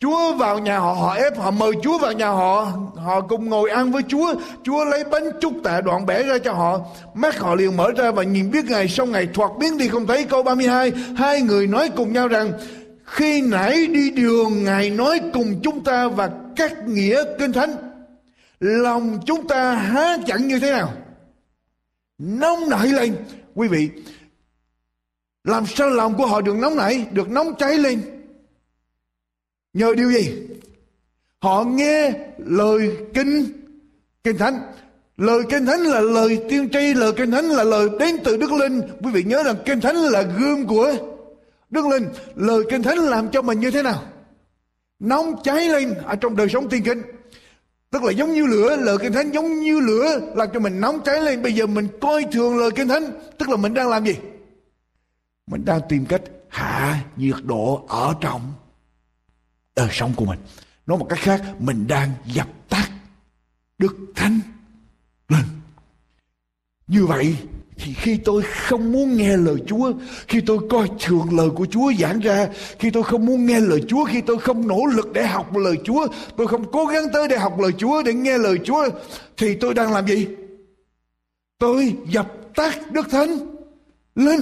[0.00, 3.70] Chúa vào nhà họ, họ ép họ mời Chúa vào nhà họ, họ cùng ngồi
[3.70, 4.34] ăn với Chúa.
[4.62, 6.80] Chúa lấy bánh chúc tạ đoạn bẻ ra cho họ.
[7.14, 10.06] Mắt họ liền mở ra và nhìn biết ngày sau ngày thoạt biến đi không
[10.06, 10.92] thấy câu 32.
[11.16, 12.52] Hai người nói cùng nhau rằng,
[13.10, 17.70] khi nãy đi đường Ngài nói cùng chúng ta và các nghĩa kinh thánh.
[18.60, 20.92] Lòng chúng ta há chẳng như thế nào?
[22.18, 23.16] Nóng nảy lên.
[23.54, 23.88] Quý vị,
[25.44, 28.02] làm sao lòng của họ được nóng nảy, được nóng cháy lên?
[29.72, 30.32] Nhờ điều gì?
[31.40, 33.46] Họ nghe lời kinh
[34.24, 34.60] kinh thánh.
[35.16, 38.52] Lời kinh thánh là lời tiên tri, lời kinh thánh là lời đến từ Đức
[38.52, 38.80] Linh.
[39.02, 40.94] Quý vị nhớ rằng kinh thánh là gương của
[41.70, 42.08] Đức Linh.
[42.34, 44.02] Lời kinh thánh làm cho mình như thế nào?
[44.98, 47.02] Nóng cháy lên ở trong đời sống tiên kinh.
[47.90, 51.00] Tức là giống như lửa, lời kinh thánh giống như lửa làm cho mình nóng
[51.04, 51.42] cháy lên.
[51.42, 53.04] Bây giờ mình coi thường lời kinh thánh,
[53.38, 54.16] tức là mình đang làm gì?
[55.46, 58.52] Mình đang tìm cách hạ nhiệt độ ở trong
[59.76, 60.38] đời sống của mình
[60.86, 62.90] nói một cách khác mình đang dập tắt
[63.78, 64.40] đức thánh
[65.28, 65.44] lên
[66.86, 67.36] như vậy
[67.82, 69.92] thì khi tôi không muốn nghe lời Chúa,
[70.28, 73.80] khi tôi coi thường lời của Chúa giảng ra, khi tôi không muốn nghe lời
[73.88, 77.28] Chúa, khi tôi không nỗ lực để học lời Chúa, tôi không cố gắng tới
[77.28, 78.88] để học lời Chúa, để nghe lời Chúa,
[79.36, 80.28] thì tôi đang làm gì?
[81.58, 83.38] Tôi dập tắt Đức Thánh
[84.14, 84.40] lên.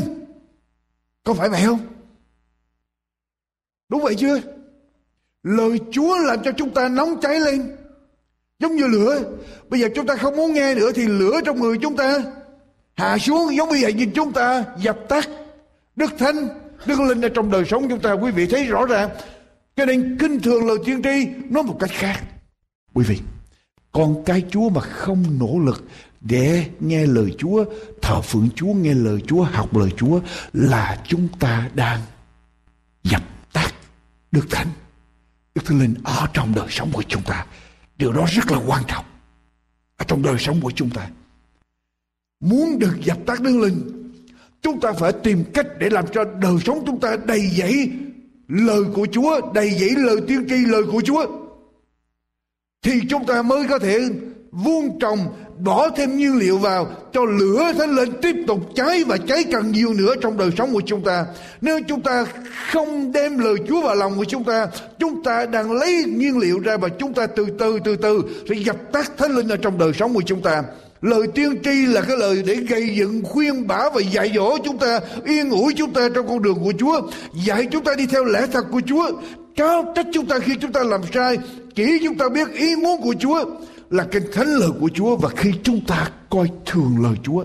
[1.24, 1.80] Có phải vậy không?
[3.88, 4.40] Đúng vậy chưa?
[5.42, 7.76] Lời Chúa làm cho chúng ta nóng cháy lên.
[8.58, 9.22] Giống như lửa.
[9.68, 12.22] Bây giờ chúng ta không muốn nghe nữa thì lửa trong người chúng ta
[12.98, 15.28] hạ xuống giống như vậy nhìn chúng ta dập tắt.
[15.96, 16.48] Đức Thánh,
[16.86, 19.10] Đức Linh ở trong đời sống chúng ta quý vị thấy rõ ràng.
[19.76, 22.22] Cho nên kinh thường lời tiên tri nói một cách khác.
[22.94, 23.18] Quý vị,
[23.92, 25.84] con cái Chúa mà không nỗ lực
[26.20, 27.64] để nghe lời Chúa,
[28.02, 30.20] thờ phượng Chúa, nghe lời Chúa, học lời Chúa
[30.52, 32.00] là chúng ta đang
[33.02, 33.74] dập tắt
[34.32, 34.68] Đức Thánh.
[35.54, 37.46] Đức Thánh Linh ở trong đời sống của chúng ta.
[37.96, 39.04] Điều đó rất là quan trọng.
[39.96, 41.08] Ở trong đời sống của chúng ta.
[42.40, 44.10] Muốn được dập tắt Đức Linh,
[44.62, 47.90] chúng ta phải tìm cách để làm cho đời sống chúng ta đầy dẫy
[48.48, 51.26] lời của Chúa, đầy dẫy lời tiên tri lời của Chúa.
[52.82, 54.00] Thì chúng ta mới có thể
[54.50, 55.18] vuông trồng
[55.58, 59.72] bỏ thêm nhiên liệu vào cho lửa thánh linh tiếp tục cháy và cháy càng
[59.72, 61.26] nhiều nữa trong đời sống của chúng ta
[61.60, 62.26] nếu chúng ta
[62.72, 64.66] không đem lời Chúa vào lòng của chúng ta
[64.98, 68.54] chúng ta đang lấy nhiên liệu ra và chúng ta từ từ từ từ sẽ
[68.54, 70.62] dập tắt thánh linh ở trong đời sống của chúng ta
[71.00, 74.78] Lời tiên tri là cái lời để gây dựng, khuyên bảo và dạy dỗ chúng
[74.78, 77.00] ta, yên ủi chúng ta trong con đường của Chúa,
[77.34, 79.10] dạy chúng ta đi theo lẽ thật của Chúa,
[79.56, 81.38] cáo trách chúng ta khi chúng ta làm sai,
[81.74, 83.44] chỉ chúng ta biết ý muốn của Chúa
[83.90, 87.44] là kinh thánh lời của Chúa và khi chúng ta coi thường lời Chúa,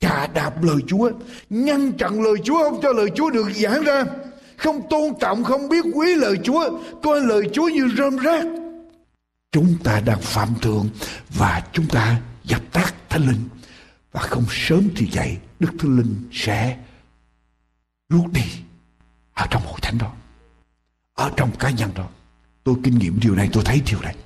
[0.00, 1.10] chà đạp lời Chúa,
[1.50, 4.04] ngăn chặn lời Chúa không cho lời Chúa được giảng ra,
[4.56, 8.44] không tôn trọng, không biết quý lời Chúa, coi lời Chúa như rơm rác.
[9.52, 10.88] Chúng ta đang phạm thượng
[11.38, 13.48] và chúng ta dập tắt thánh linh.
[14.12, 16.78] Và không sớm thì dậy, Đức Thánh Linh sẽ
[18.08, 18.44] rút đi
[19.34, 20.12] ở trong hội thánh đó,
[21.14, 22.08] ở trong cá nhân đó.
[22.64, 24.16] Tôi kinh nghiệm điều này, tôi thấy điều này.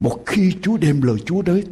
[0.00, 1.64] Một khi Chúa đem lời Chúa đến,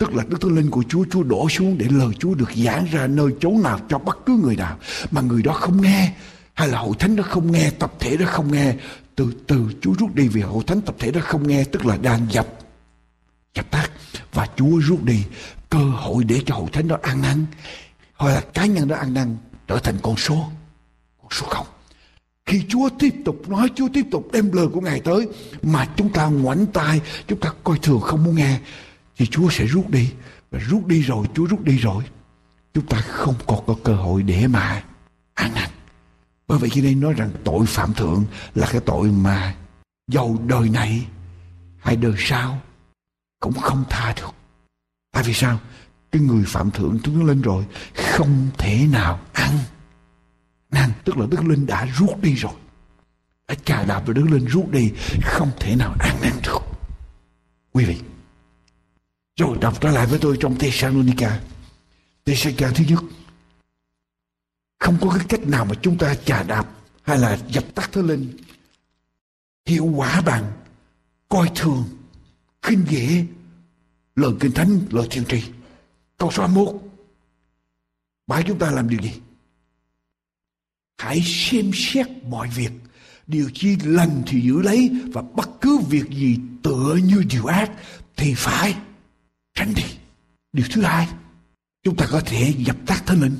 [0.00, 2.86] Tức là Đức Thánh Linh của Chúa Chúa đổ xuống để lời Chúa được giảng
[2.92, 4.78] ra nơi chỗ nào cho bất cứ người nào
[5.10, 6.12] Mà người đó không nghe,
[6.54, 8.74] Hay là hội thánh đó không nghe, Tập thể đó không nghe,
[9.14, 11.96] Từ từ Chúa rút đi vì hội thánh tập thể đó không nghe, Tức là
[11.96, 12.46] đang dập
[13.54, 13.90] chặt tắt
[14.32, 15.24] Và Chúa rút đi
[15.70, 17.46] cơ hội để cho hội thánh đó ăn năn
[18.16, 19.36] Hoặc là cá nhân đó ăn năn
[19.68, 20.50] trở thành con số
[21.22, 21.66] Con số không
[22.50, 25.28] khi Chúa tiếp tục nói, Chúa tiếp tục đem lời của Ngài tới
[25.62, 28.58] mà chúng ta ngoảnh tai, chúng ta coi thường không muốn nghe
[29.16, 30.12] thì Chúa sẽ rút đi
[30.50, 32.04] và rút đi rồi, Chúa rút đi rồi.
[32.74, 34.84] Chúng ta không còn có cơ hội để mà
[35.34, 35.70] ăn năn.
[36.48, 39.54] Bởi vậy cho nên nói rằng tội phạm thượng là cái tội mà
[40.08, 41.06] giàu đời này
[41.78, 42.58] hay đời sau
[43.40, 44.30] cũng không tha được.
[45.12, 45.58] Tại vì sao?
[46.12, 49.58] cái người phạm thượng tướng linh rồi, không thể nào ăn.
[50.70, 52.52] Ăn, tức là đức linh đã rút đi rồi.
[53.48, 56.58] Đã chà đạp rồi đức linh rút đi, không thể nào ăn năn được.
[57.72, 58.00] Quý vị,
[59.36, 61.40] rồi đọc trở lại với tôi trong Thessalonica.
[62.24, 63.02] Thessalonica thứ nhất.
[64.78, 66.68] Không có cái cách nào mà chúng ta chà đạp
[67.02, 68.36] hay là dập tắt thế linh.
[69.66, 70.52] Hiệu quả bằng
[71.28, 71.84] coi thường
[72.62, 73.24] khinh dễ
[74.16, 75.42] lời kinh thánh lời tiên tri.
[76.18, 76.74] Câu số 21
[78.26, 79.12] bảo chúng ta làm điều gì?
[80.98, 82.70] Hãy xem xét mọi việc.
[83.26, 87.70] Điều chi lành thì giữ lấy và bất cứ việc gì tựa như điều ác
[88.16, 88.76] thì phải
[89.54, 89.84] tránh đi.
[90.52, 91.08] Điều thứ hai,
[91.82, 93.36] chúng ta có thể dập tắt thân linh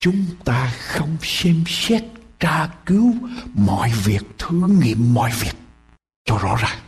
[0.00, 2.04] chúng ta không xem xét
[2.40, 3.14] tra cứu
[3.54, 5.56] mọi việc, thử nghiệm mọi việc
[6.24, 6.78] cho rõ ràng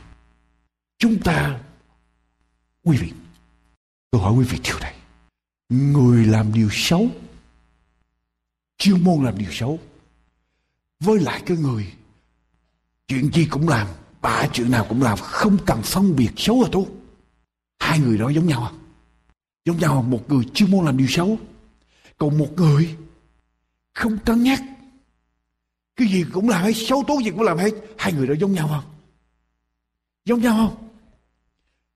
[1.00, 1.60] chúng ta,
[2.84, 3.12] quý vị,
[4.10, 4.94] tôi hỏi quý vị điều này.
[5.68, 7.08] Người làm điều xấu,
[8.78, 9.78] chuyên môn làm điều xấu,
[11.00, 11.92] với lại cái người
[13.08, 13.86] chuyện gì cũng làm
[14.22, 16.86] bà chuyện nào cũng làm, không cần phân biệt xấu và tốt.
[17.78, 18.78] Hai người đó giống nhau không
[19.64, 20.10] giống nhau không?
[20.10, 21.38] một người chuyên môn làm điều xấu,
[22.18, 22.96] còn một người
[23.94, 24.62] không cân nhắc.
[25.96, 27.70] Cái gì cũng làm hay xấu tốt gì cũng làm hết.
[27.98, 28.94] Hai người đó giống nhau không?
[30.24, 30.89] Giống nhau không?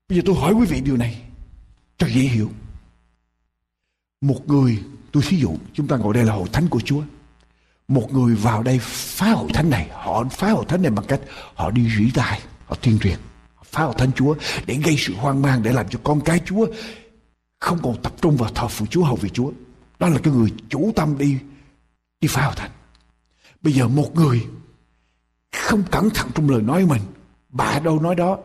[0.09, 1.21] Bây giờ tôi hỏi quý vị điều này,
[1.97, 2.51] cho dễ hiểu.
[4.21, 7.01] Một người, tôi thí dụ, chúng ta ngồi đây là hội thánh của chúa.
[7.87, 11.21] Một người vào đây phá hội thánh này, họ phá hội thánh này bằng cách
[11.55, 13.17] họ đi rỉ tai, họ tuyên truyền
[13.75, 16.67] phá hội thánh chúa để gây sự hoang mang, để làm cho con cái chúa
[17.59, 19.51] không còn tập trung vào thờ phụ chúa, hầu vị chúa.
[19.99, 21.37] Đó là cái người chủ tâm đi
[22.21, 22.71] đi phá hội thánh.
[23.61, 24.45] Bây giờ một người
[25.51, 27.01] không cẩn thận trong lời nói mình,
[27.49, 28.37] bà đâu nói đó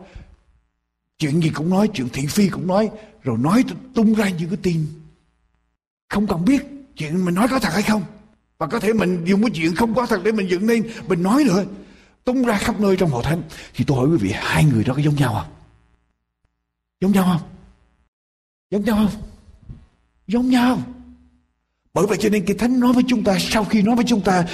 [1.21, 2.89] chuyện gì cũng nói, chuyện thị phi cũng nói,
[3.23, 4.85] rồi nói tung ra những cái tin.
[6.09, 6.63] Không cần biết
[6.95, 8.03] chuyện mình nói có thật hay không.
[8.57, 11.23] Và có thể mình dùng cái chuyện không có thật để mình dựng lên mình
[11.23, 11.65] nói nữa.
[12.23, 13.41] Tung ra khắp nơi trong hội thánh.
[13.73, 15.53] Thì tôi hỏi quý vị, hai người đó có giống nhau không?
[17.01, 17.49] Giống nhau không?
[18.71, 19.21] Giống nhau không?
[20.27, 20.79] Giống nhau
[21.93, 24.21] bởi vậy cho nên cái thánh nói với chúng ta, sau khi nói với chúng
[24.21, 24.47] ta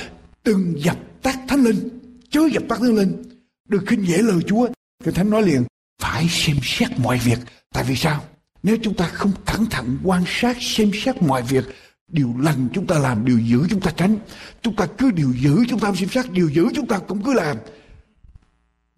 [0.44, 1.90] đừng dập tắt thánh linh,
[2.30, 3.24] chớ dập tắt thánh linh
[3.66, 4.68] đừng khinh dễ lời chúa.
[5.04, 5.64] Cái thánh nói liền
[6.00, 7.40] phải xem xét mọi việc.
[7.72, 8.24] Tại vì sao?
[8.64, 11.66] Nếu chúng ta không cẩn thận quan sát, xem xét mọi việc,
[12.08, 14.18] điều lành chúng ta làm, điều dữ chúng ta tránh.
[14.62, 17.34] Chúng ta cứ điều dữ chúng ta xem xét, điều dữ chúng ta cũng cứ
[17.34, 17.58] làm.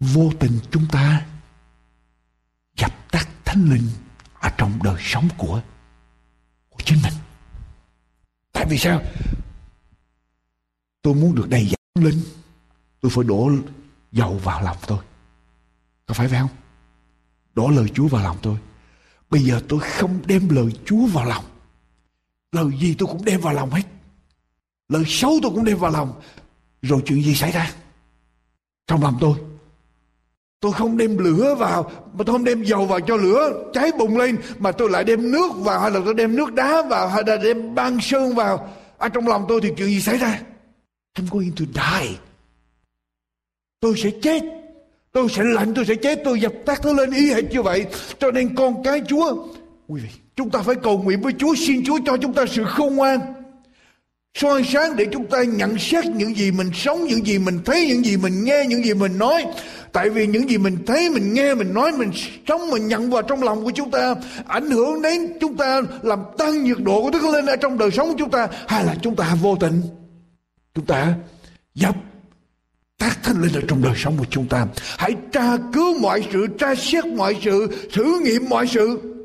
[0.00, 1.26] Vô tình chúng ta
[2.76, 3.88] dập tắt thánh linh
[4.40, 5.62] ở trong đời sống của
[6.68, 7.12] của chính mình.
[8.52, 9.02] Tại vì sao?
[11.02, 12.20] Tôi muốn được đầy dẫy linh,
[13.00, 13.50] tôi phải đổ
[14.12, 14.98] dầu vào lòng tôi.
[16.06, 16.50] Có phải vậy không?
[17.60, 18.56] Đổ lời chúa vào lòng tôi.
[19.30, 21.44] Bây giờ tôi không đem lời chúa vào lòng.
[22.52, 23.82] Lời gì tôi cũng đem vào lòng hết.
[24.88, 26.20] Lời xấu tôi cũng đem vào lòng.
[26.82, 27.72] Rồi chuyện gì xảy ra?
[28.86, 29.34] Trong lòng tôi.
[30.60, 34.18] Tôi không đem lửa vào, mà tôi không đem dầu vào cho lửa cháy bùng
[34.18, 37.22] lên, mà tôi lại đem nước vào, hay là tôi đem nước đá vào, hay
[37.26, 38.68] là đem băng sơn vào.
[38.98, 40.40] Ở trong lòng tôi thì chuyện gì xảy ra?
[41.18, 42.16] I'm going to die
[43.80, 44.59] tôi sẽ chết
[45.12, 47.86] tôi sẽ lạnh, tôi sẽ chết tôi dập tắt nó lên ý hệt như vậy.
[48.18, 49.46] Cho nên con cái chúa,
[49.88, 52.64] quý vị, chúng ta phải cầu nguyện với chúa, xin chúa cho chúng ta sự
[52.64, 53.20] khôn ngoan,
[54.34, 57.86] soi sáng để chúng ta nhận xét những gì mình sống, những gì mình thấy,
[57.86, 59.46] những gì mình nghe, những gì mình nói.
[59.92, 62.10] Tại vì những gì mình thấy, mình nghe, mình nói, mình
[62.48, 64.14] sống, mình nhận vào trong lòng của chúng ta,
[64.46, 67.90] ảnh hưởng đến chúng ta, làm tăng nhiệt độ của đức lên ở trong đời
[67.90, 69.82] sống của chúng ta, hay là chúng ta vô tình,
[70.74, 71.14] chúng ta
[71.74, 71.96] dập
[73.22, 74.66] thánh linh ở trong đời sống của chúng ta.
[74.98, 79.16] Hãy tra cứu mọi sự, tra xét mọi sự, thử nghiệm mọi sự.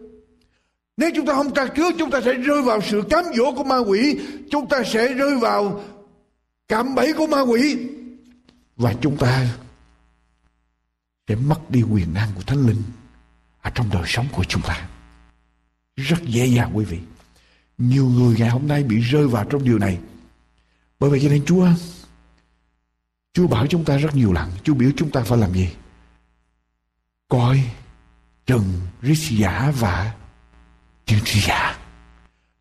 [0.97, 3.63] Nếu chúng ta không tra cứu, chúng ta sẽ rơi vào sự cám dỗ của
[3.63, 4.19] ma quỷ.
[4.51, 5.83] Chúng ta sẽ rơi vào
[6.67, 7.77] cạm bẫy của ma quỷ.
[8.77, 9.47] Và chúng ta
[11.27, 12.81] sẽ mất đi quyền năng của thánh linh
[13.61, 14.87] ở trong đời sống của chúng ta.
[15.95, 16.99] Rất dễ dàng, quý vị.
[17.77, 19.99] Nhiều người ngày hôm nay bị rơi vào trong điều này.
[20.99, 21.67] Bởi vậy cho nên chúa
[23.35, 25.69] chúa bảo chúng ta rất nhiều lần, chúa biểu chúng ta phải làm gì?
[27.29, 27.61] Coi
[28.45, 30.15] chừng rít giả và
[31.05, 31.77] tiên tri giả.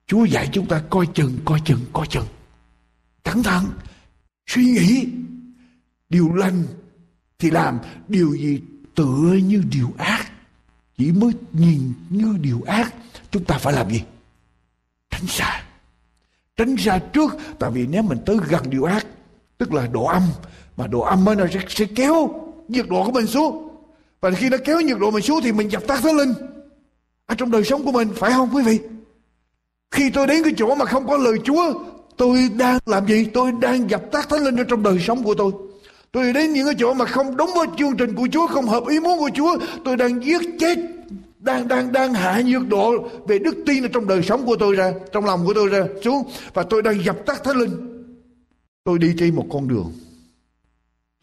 [0.07, 2.27] Chúa dạy chúng ta coi chừng coi chừng coi chừng
[3.23, 3.65] cẩn thận,
[4.47, 5.09] suy nghĩ.
[6.09, 6.65] Điều lành
[7.39, 8.61] thì làm, điều gì
[8.95, 10.33] tựa như điều ác,
[10.99, 12.95] chỉ mới nhìn như điều ác,
[13.31, 14.03] chúng ta phải làm gì?
[15.11, 15.65] Tránh xa.
[16.57, 19.07] Tránh xa trước, tại vì nếu mình tới gần điều ác,
[19.59, 20.23] tức là độ âm
[20.77, 22.31] mà độ âm nó sẽ, sẽ kéo
[22.69, 23.69] nhiệt độ của mình xuống.
[24.21, 26.35] Và khi nó kéo nhiệt độ mình xuống thì mình dập tắt thánh linh
[27.27, 28.79] ở trong đời sống của mình phải không quý vị?
[29.91, 31.73] Khi tôi đến cái chỗ mà không có lời Chúa
[32.17, 33.25] tôi đang làm gì?
[33.25, 35.53] Tôi đang dập tắt thánh linh ở trong đời sống của tôi.
[36.13, 38.85] Tôi đến những cái chỗ mà không đúng với chương trình của Chúa không hợp
[38.89, 40.79] ý muốn của Chúa tôi đang giết chết
[41.39, 44.75] đang đang đang hạ nhiệt độ về đức tin ở trong đời sống của tôi
[44.75, 46.23] ra trong lòng của tôi ra xuống
[46.55, 48.05] và tôi đang dập tắt thánh linh
[48.85, 49.93] tôi đi trên một con đường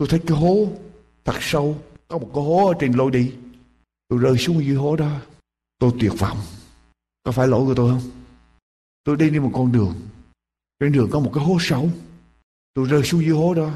[0.02, 0.68] tôi thấy cái hố
[1.26, 1.78] thật sâu,
[2.08, 3.34] có một cái hố ở trên lối đi.
[4.08, 5.20] Tôi rơi xuống dưới hố đó,
[5.80, 6.38] tôi tuyệt vọng.
[7.24, 8.12] Có phải lỗi của tôi không?
[9.04, 9.94] Tôi đi đi một con đường.
[10.80, 11.90] Trên đường có một cái hố sâu.
[12.74, 13.70] Tôi rơi xuống dưới hố đó.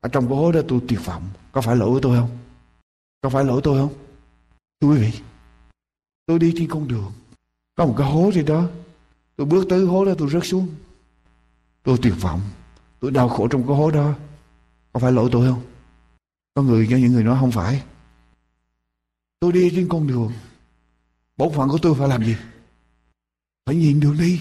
[0.00, 1.22] Ở trong cái hố đó tôi tuyệt vọng.
[1.52, 2.30] Có phải lỗi của tôi không?
[3.20, 3.94] Có phải lỗi tôi không?
[4.80, 5.12] Thưa quý vị,
[6.26, 7.12] tôi đi trên con đường.
[7.74, 8.64] Có một cái hố gì đó.
[9.36, 10.68] Tôi bước tới hố đó, tôi rớt xuống.
[11.82, 12.40] Tôi tuyệt vọng.
[13.00, 14.14] Tôi đau khổ trong cái hố đó
[14.92, 15.62] có phải lỗi tôi không?
[16.54, 17.82] Có người cho những người nói không phải.
[19.40, 20.32] Tôi đi trên con đường.
[21.36, 22.36] Bổn phận của tôi phải làm gì?
[23.66, 24.40] Phải nhìn đường đi.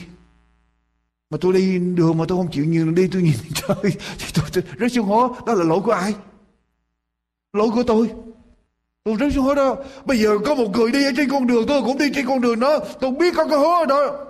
[1.29, 4.25] Mà tôi đi đường mà tôi không chịu nhìn đường đi tôi nhìn trời thì
[4.33, 5.35] tôi, tôi rất xuống hố.
[5.45, 6.15] Đó là lỗi của ai?
[7.53, 8.11] Lỗi của tôi.
[9.03, 9.75] Tôi rất xuống hố đó.
[10.05, 12.41] Bây giờ có một người đi ở trên con đường tôi cũng đi trên con
[12.41, 12.79] đường đó.
[12.99, 14.25] Tôi biết có cái hố đó.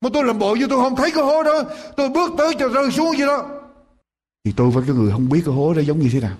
[0.00, 1.62] Mà tôi làm bộ như tôi không thấy cái hố đó.
[1.96, 3.55] Tôi bước tới cho rơi xuống gì đó
[4.46, 6.36] thì tôi với cái người không biết cái hố đó giống như thế nào.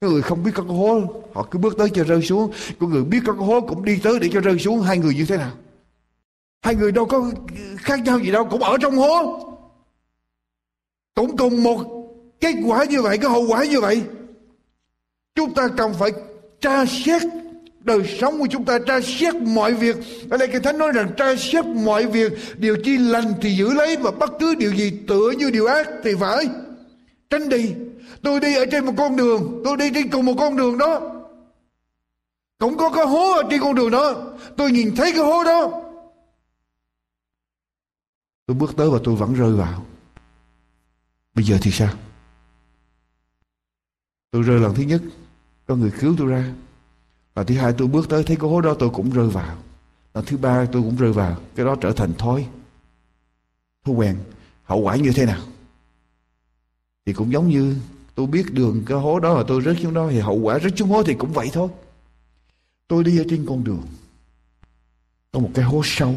[0.00, 1.00] Cái người không biết có cái hố,
[1.34, 2.52] họ cứ bước tới cho rơi xuống.
[2.80, 4.80] Cái người biết có cái hố cũng đi tới để cho rơi xuống.
[4.80, 5.52] Hai người như thế nào?
[6.62, 7.30] Hai người đâu có
[7.76, 9.40] khác nhau gì đâu, cũng ở trong hố.
[11.14, 11.80] Cũng cùng một
[12.40, 14.02] kết quả như vậy, cái hậu quả như vậy.
[15.34, 16.10] Chúng ta cần phải
[16.60, 17.22] tra xét
[17.80, 19.96] đời sống của chúng ta, tra xét mọi việc.
[20.30, 22.32] Ở đây cái thánh nói rằng tra xét mọi việc.
[22.56, 25.88] Điều chi lành thì giữ lấy và bất cứ điều gì tựa như điều ác
[26.04, 26.48] thì phải
[27.30, 27.74] tránh đi.
[28.22, 29.62] Tôi đi ở trên một con đường.
[29.64, 31.00] Tôi đi trên cùng một con đường đó.
[32.58, 34.14] Cũng có cái hố ở trên con đường đó.
[34.56, 35.82] Tôi nhìn thấy cái hố đó.
[38.46, 39.86] Tôi bước tới và tôi vẫn rơi vào.
[41.34, 41.94] Bây giờ thì sao?
[44.30, 45.02] Tôi rơi lần thứ nhất.
[45.66, 46.54] Có người cứu tôi ra.
[47.34, 49.56] Lần thứ hai tôi bước tới thấy cái hố đó, tôi cũng rơi vào.
[50.14, 51.36] Lần thứ ba tôi cũng rơi vào.
[51.56, 52.48] Cái đó trở thành thói.
[53.84, 54.18] Thói quen.
[54.64, 55.40] Hậu quả như thế nào?
[57.06, 57.76] Thì cũng giống như
[58.14, 60.72] tôi biết đường cái hố đó mà tôi rớt xuống đó, thì hậu quả rớt
[60.76, 61.68] xuống hố thì cũng vậy thôi.
[62.88, 63.86] Tôi đi ở trên con đường,
[65.32, 66.14] có một cái hố sâu.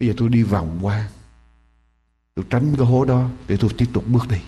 [0.00, 1.08] Bây giờ tôi đi vòng qua,
[2.34, 4.38] tôi tránh cái hố đó để tôi tiếp tục bước đi.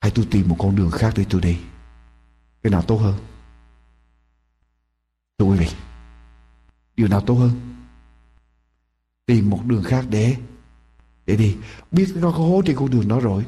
[0.00, 1.58] Hay tôi tìm một con đường khác để tôi đi.
[2.62, 3.14] Cái nào tốt hơn?
[5.38, 5.68] Thưa quý vị,
[6.96, 7.50] điều nào tốt hơn?
[9.26, 10.36] Tìm một đường khác để
[11.26, 11.56] để đi
[11.90, 13.44] biết nó có hố trên con đường đó rồi.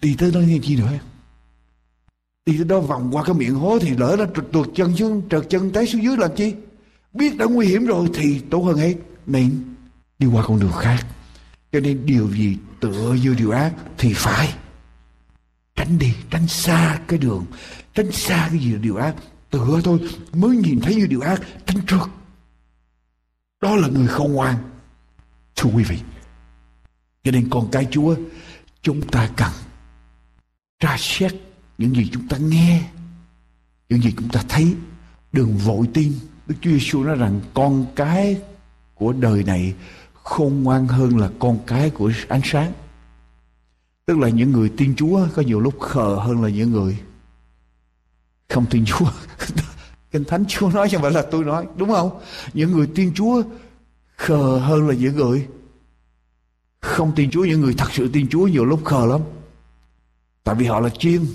[0.00, 0.92] Đi tới đó như chi nữa?
[2.46, 5.46] Đi tới đó vòng qua cái miệng hố thì lỡ nó trượt chân xuống, trượt
[5.50, 6.54] chân té xuống dưới làm chi?
[7.12, 8.94] Biết đã nguy hiểm rồi thì tốt hơn hết.
[9.26, 9.74] Nên
[10.18, 11.06] đi qua con đường khác.
[11.72, 14.54] Cho nên điều gì tựa như điều ác thì phải
[15.76, 17.46] tránh đi, tránh xa cái đường,
[17.94, 19.14] tránh xa cái gì là điều ác.
[19.50, 20.00] Tựa thôi,
[20.32, 22.08] mới nhìn thấy như điều ác, tránh trước
[23.60, 24.56] đó là người không ngoan
[25.56, 25.98] thưa quý vị
[27.26, 28.16] cho nên con cái Chúa
[28.82, 29.50] chúng ta cần
[30.80, 31.34] tra xét
[31.78, 32.88] những gì chúng ta nghe,
[33.88, 34.74] những gì chúng ta thấy.
[35.32, 36.12] Đừng vội tin.
[36.46, 38.40] Đức Chúa Giêsu nói rằng con cái
[38.94, 39.74] của đời này
[40.12, 42.72] khôn ngoan hơn là con cái của ánh sáng.
[44.06, 46.98] Tức là những người tin Chúa có nhiều lúc khờ hơn là những người
[48.48, 49.10] không tin Chúa.
[50.10, 52.20] Kinh Thánh Chúa nói chứ không phải là tôi nói, đúng không?
[52.54, 53.42] Những người tin Chúa
[54.16, 55.46] khờ hơn là những người
[56.96, 59.20] không tin Chúa, những người thật sự tin Chúa nhiều lúc khờ lắm.
[60.44, 61.26] Tại vì họ là chiên.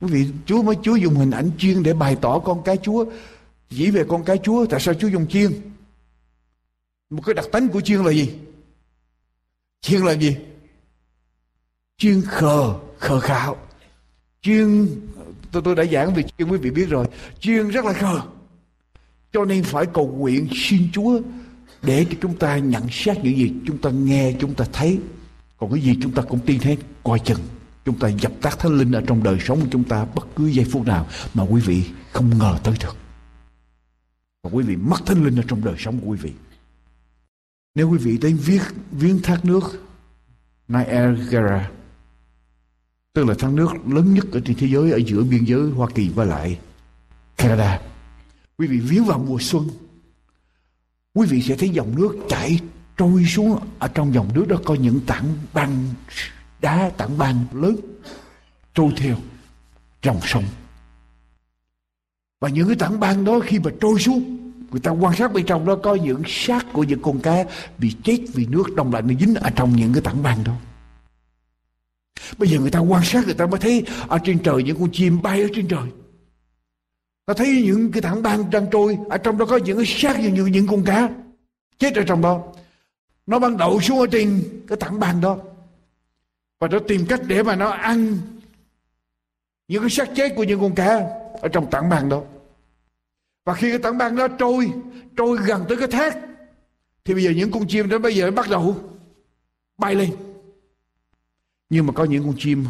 [0.00, 3.04] Quý vị, Chúa mới, Chúa dùng hình ảnh chiên để bày tỏ con cái Chúa,
[3.70, 4.66] chỉ về con cái Chúa.
[4.66, 5.52] Tại sao Chúa dùng chiên?
[7.10, 8.30] Một cái đặc tính của chiên là gì?
[9.80, 10.36] Chiên là gì?
[11.98, 13.56] Chiên khờ khờ khạo.
[14.42, 14.88] Chiên,
[15.52, 17.06] tôi tôi đã giảng về chiên, quý vị biết rồi.
[17.40, 18.20] Chiên rất là khờ.
[19.32, 21.20] Cho nên phải cầu nguyện xin Chúa
[21.86, 24.98] để cho chúng ta nhận xét những gì chúng ta nghe, chúng ta thấy.
[25.58, 27.40] Còn cái gì chúng ta cũng tin hết, coi chừng.
[27.84, 30.46] Chúng ta dập tắt thánh linh ở trong đời sống của chúng ta bất cứ
[30.46, 32.96] giây phút nào mà quý vị không ngờ tới được.
[34.42, 36.32] Và quý vị mất thánh linh ở trong đời sống của quý vị.
[37.74, 38.62] Nếu quý vị đến viết
[38.92, 39.84] viếng thác nước
[40.68, 41.70] Niagara,
[43.12, 45.88] tức là thác nước lớn nhất ở trên thế giới, ở giữa biên giới Hoa
[45.94, 46.58] Kỳ và lại
[47.36, 47.80] Canada,
[48.58, 49.68] quý vị viếng vào mùa xuân
[51.14, 52.60] quý vị sẽ thấy dòng nước chảy
[52.96, 55.84] trôi xuống ở trong dòng nước đó có những tảng băng,
[56.60, 57.76] đá tảng băng lớn,
[58.74, 59.16] trôi theo
[60.02, 60.44] dòng sông.
[62.40, 65.46] Và những cái tảng băng đó khi mà trôi xuống, người ta quan sát bên
[65.46, 67.44] trong đó có những xác của những con cá
[67.78, 70.52] bị chết vì nước đông lạnh nó dính ở trong những cái tảng băng đó.
[72.38, 74.90] Bây giờ người ta quan sát người ta mới thấy ở trên trời những con
[74.92, 75.88] chim bay ở trên trời
[77.26, 80.20] nó thấy những cái tảng băng đang trôi ở trong đó có những cái xác
[80.20, 81.10] như những, những con cá
[81.78, 82.42] chết ở trong đó.
[83.26, 85.38] Nó ban đầu xuống ở trên cái tảng băng đó.
[86.58, 88.18] Và nó tìm cách để mà nó ăn
[89.68, 91.00] những cái xác chết của những con cá
[91.40, 92.22] ở trong tảng băng đó.
[93.44, 94.72] Và khi cái tảng băng đó trôi
[95.16, 96.18] trôi gần tới cái thác
[97.04, 98.76] thì bây giờ những con chim đó bây giờ bắt đầu
[99.78, 100.10] bay lên.
[101.70, 102.64] Nhưng mà có những con chim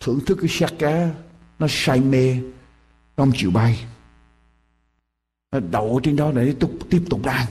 [0.00, 1.10] thưởng thức cái xác cá
[1.58, 2.36] nó say mê
[3.20, 3.84] không chịu bay.
[5.52, 7.46] Nó đậu trên đó để tiếp tục tiếp tục đan.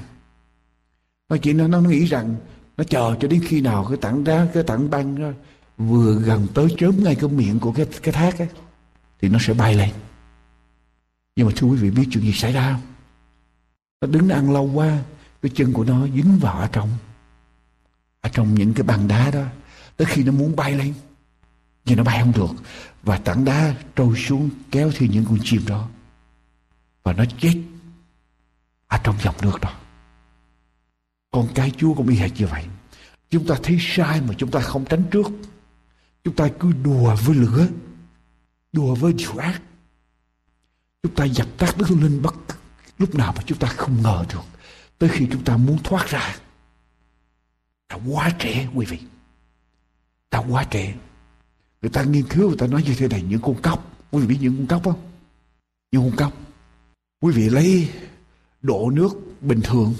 [1.30, 2.36] Nó chỉ nó nó nghĩ rằng
[2.78, 5.30] nó chờ cho đến khi nào cái tảng đá cái tảng băng đó
[5.78, 8.47] vừa gần tới chớm ngay cái miệng của cái cái thác ấy,
[9.22, 9.89] thì nó sẽ bay lên.
[11.36, 12.82] Nhưng mà thưa quý vị biết chuyện gì xảy ra không?
[14.01, 14.97] Nó đứng nó ăn lâu quá
[15.41, 16.89] cái chân của nó dính vào ở trong
[18.22, 19.43] ở trong những cái bàn đá đó.
[19.97, 20.93] Tới khi nó muốn bay lên
[21.86, 22.63] nhưng nó bay không được
[23.04, 25.89] và tảng đá trôi xuống kéo theo những con chim đó.
[27.04, 27.62] Và nó chết
[28.88, 29.74] ở trong dòng nước đó.
[31.32, 32.66] Con cái chúa cũng y hệt như vậy.
[33.30, 35.28] Chúng ta thấy sai mà chúng ta không tránh trước.
[36.24, 37.68] Chúng ta cứ đùa với lửa,
[38.72, 39.62] đùa với điều ác.
[41.04, 42.36] Chúng ta dập tắt đức linh bất
[42.97, 44.41] lúc nào mà chúng ta không ngờ được.
[44.97, 46.36] Tới khi chúng ta muốn thoát ra,
[47.89, 49.00] đã quá trẻ quý vị.
[50.32, 50.95] Đã quá trẻ
[51.82, 53.91] người ta nghiên cứu, người ta nói như thế này, những con cóc.
[54.11, 55.01] Quý vị biết những con cóc không?
[55.91, 56.34] Những con cóc.
[57.21, 57.89] Quý vị lấy
[58.61, 59.09] độ nước
[59.41, 59.93] bình thường,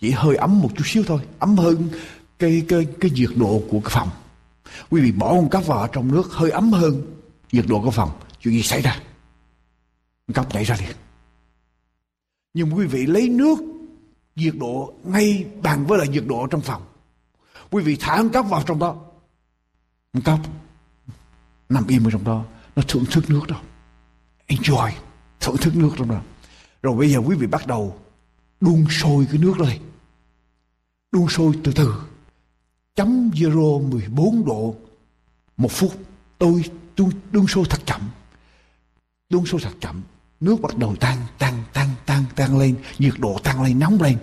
[0.00, 1.88] chỉ hơi ấm một chút xíu thôi, ấm hơn
[2.38, 4.08] cái cái cái nhiệt độ của cái phòng.
[4.90, 7.02] Quý vị bỏ con cóc vào trong nước, hơi ấm hơn
[7.52, 8.10] nhiệt độ của phòng.
[8.40, 9.00] Chuyện gì xảy ra?
[10.26, 10.96] Con cóc nhảy ra liền.
[12.54, 13.58] Nhưng quý vị lấy nước
[14.36, 16.82] nhiệt độ ngay bằng với lại nhiệt độ trong phòng.
[17.70, 18.96] Quý vị thả con cóc vào trong đó.
[20.12, 20.40] Con cóc
[21.68, 22.44] nằm im ở trong đó.
[22.76, 23.60] Nó thưởng thức nước đó.
[24.48, 24.90] Enjoy.
[25.40, 26.20] Thưởng thức nước trong đó.
[26.82, 27.98] Rồi bây giờ quý vị bắt đầu
[28.60, 29.80] đun sôi cái nước lên
[31.16, 31.94] đun sôi từ từ.
[32.94, 34.74] Chấm zero 14 độ
[35.56, 35.92] một phút.
[36.38, 36.64] Tôi
[36.96, 38.00] đun, đun sôi thật chậm.
[39.30, 40.02] Đun sôi thật chậm.
[40.40, 42.76] Nước bắt đầu tăng tăng tăng tăng tăng lên.
[42.98, 44.18] Nhiệt độ tăng lên nóng lên.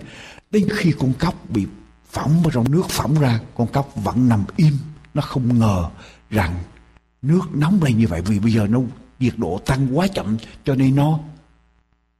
[0.50, 1.66] Đến khi con cóc bị
[2.10, 4.78] phỏng vào trong nước phỏng ra con cóc vẫn nằm im.
[5.14, 5.90] Nó không ngờ
[6.30, 6.54] rằng
[7.26, 8.80] nước nóng lên như vậy, vì bây giờ nó
[9.20, 11.18] nhiệt độ tăng quá chậm, cho nên nó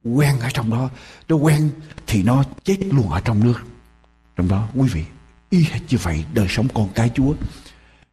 [0.03, 0.89] quen ở trong đó.
[1.29, 1.69] Nó quen
[2.07, 3.63] thì nó chết luôn ở trong nước.
[4.35, 5.03] Trong đó, quý vị,
[5.49, 7.33] y hệt như vậy, đời sống con cái chúa.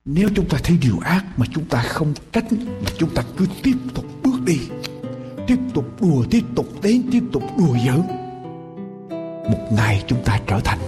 [0.04, 3.46] Nếu chúng ta thấy điều ác mà chúng ta không tránh mà chúng ta cứ
[3.62, 4.58] tiếp tục bước đi,
[5.46, 8.02] tiếp tục đùa, tiếp tục đến, tiếp tục đùa giỡn,
[9.50, 10.78] một ngày chúng ta trở thành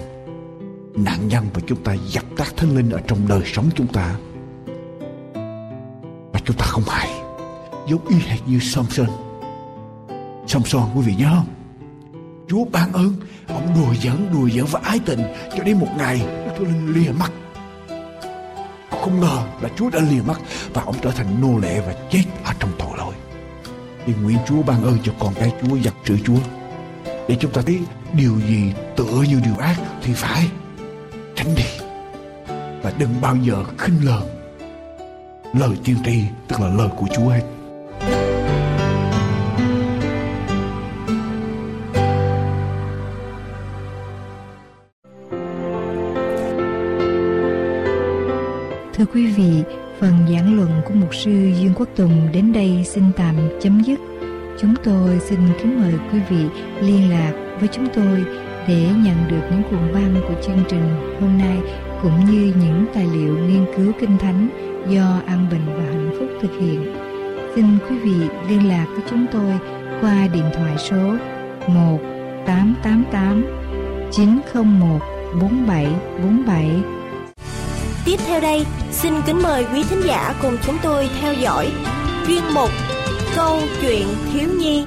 [0.96, 4.16] nạn nhân và chúng ta dập tắt thánh linh ở trong đời sống chúng ta
[6.44, 7.10] chúng ta không hay
[7.86, 9.06] giống y hệt như Samson.
[10.46, 11.46] Samson, quý vị nhớ không?
[12.48, 13.14] Chúa ban ơn,
[13.48, 15.22] Ông đùa giỡn đùa giỡn và ái tình
[15.56, 16.20] Cho đến một ngày
[16.58, 17.32] Chúa Linh lìa mắt.
[18.90, 20.40] Ông không ngờ là Chúa đã lìa mắt
[20.74, 23.14] Và ông trở thành nô lệ và chết ở trong tội lỗi.
[24.06, 26.38] Thì nguyện Chúa ban ơn cho con cái Chúa giặc sự Chúa.
[27.28, 27.80] Để chúng ta thấy
[28.12, 30.48] điều gì tựa như điều ác Thì phải
[31.36, 31.64] tránh đi.
[32.82, 34.33] Và đừng bao giờ khinh lờn.
[35.60, 37.42] Lời tiên tri tức là lời của Chúa hết
[48.94, 49.62] Thưa quý vị,
[50.00, 54.00] phần giảng luận của mục sư Dương Quốc Tùng đến đây xin tạm chấm dứt.
[54.60, 56.44] Chúng tôi xin kính mời quý vị
[56.80, 58.24] liên lạc với chúng tôi
[58.68, 61.58] để nhận được những cuộn băng của chương trình hôm nay
[62.02, 66.28] cũng như những tài liệu nghiên cứu kinh thánh do An Bình và Hạnh Phúc
[66.42, 66.94] thực hiện.
[67.54, 69.52] Xin quý vị liên lạc với chúng tôi
[70.00, 71.16] qua điện thoại số
[71.68, 71.98] 1
[72.46, 73.44] 888
[74.12, 75.00] 901
[75.40, 76.70] 4747
[78.04, 81.70] Tiếp theo đây, xin kính mời quý thính giả cùng chúng tôi theo dõi
[82.26, 82.70] chuyên mục
[83.36, 84.84] Câu chuyện thiếu nhi.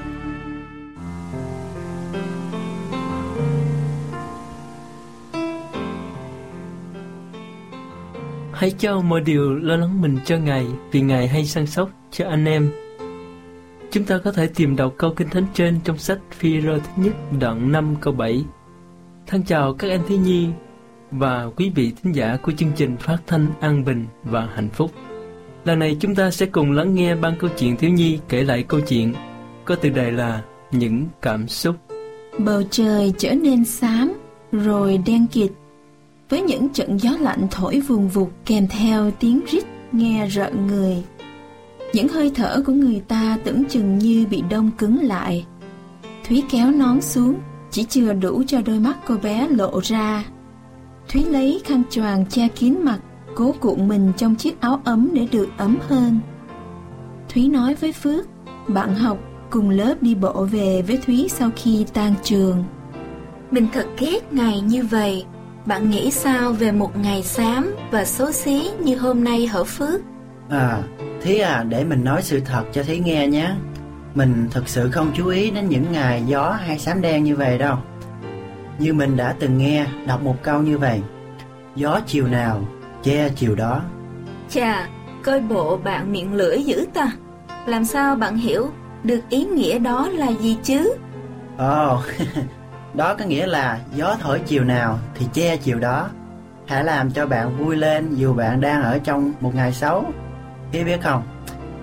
[8.58, 12.28] Hãy cho mọi điều lo lắng mình cho Ngài vì Ngài hay săn sóc cho
[12.28, 12.70] anh em.
[13.90, 17.02] Chúng ta có thể tìm đọc câu kinh thánh trên trong sách phi rơ thứ
[17.02, 18.44] nhất đoạn 5 câu 7.
[19.26, 20.48] Thân chào các em thiếu nhi
[21.10, 24.90] và quý vị thính giả của chương trình phát thanh an bình và hạnh phúc.
[25.64, 28.62] Lần này chúng ta sẽ cùng lắng nghe ban câu chuyện thiếu nhi kể lại
[28.62, 29.14] câu chuyện
[29.64, 30.42] có từ đề là
[30.72, 31.76] Những cảm xúc.
[32.38, 34.12] Bầu trời trở nên xám,
[34.52, 35.52] rồi đen kịt,
[36.28, 41.04] với những trận gió lạnh thổi vùng vụt kèm theo tiếng rít nghe rợn người.
[41.92, 45.46] Những hơi thở của người ta tưởng chừng như bị đông cứng lại.
[46.28, 47.34] Thúy kéo nón xuống,
[47.70, 50.24] chỉ chưa đủ cho đôi mắt cô bé lộ ra.
[51.08, 52.98] Thúy lấy khăn choàng che kín mặt,
[53.34, 56.20] cố cuộn mình trong chiếc áo ấm để được ấm hơn.
[57.28, 58.26] Thúy nói với Phước,
[58.68, 59.18] bạn học
[59.50, 62.64] cùng lớp đi bộ về với Thúy sau khi tan trường.
[63.50, 65.24] Mình thật ghét ngày như vậy.
[65.68, 70.00] Bạn nghĩ sao về một ngày xám và xấu xí như hôm nay hở Phước?
[70.50, 70.82] À,
[71.22, 73.50] Thí à, để mình nói sự thật cho Thí nghe nhé.
[74.14, 77.58] Mình thực sự không chú ý đến những ngày gió hay xám đen như vậy
[77.58, 77.76] đâu.
[78.78, 81.00] Như mình đã từng nghe đọc một câu như vậy.
[81.76, 82.68] Gió chiều nào,
[83.02, 83.82] che chiều đó.
[84.50, 84.88] Chà,
[85.24, 87.12] coi bộ bạn miệng lưỡi dữ ta.
[87.66, 88.70] Làm sao bạn hiểu
[89.02, 90.92] được ý nghĩa đó là gì chứ?
[91.58, 92.04] Ồ, oh,
[92.94, 96.08] đó có nghĩa là gió thổi chiều nào thì che chiều đó.
[96.66, 100.04] Hãy làm cho bạn vui lên dù bạn đang ở trong một ngày xấu.
[100.72, 101.22] Khi biết không,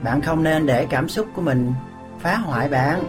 [0.04, 1.74] bạn không nên để cảm xúc của mình
[2.20, 3.04] phá hoại bạn.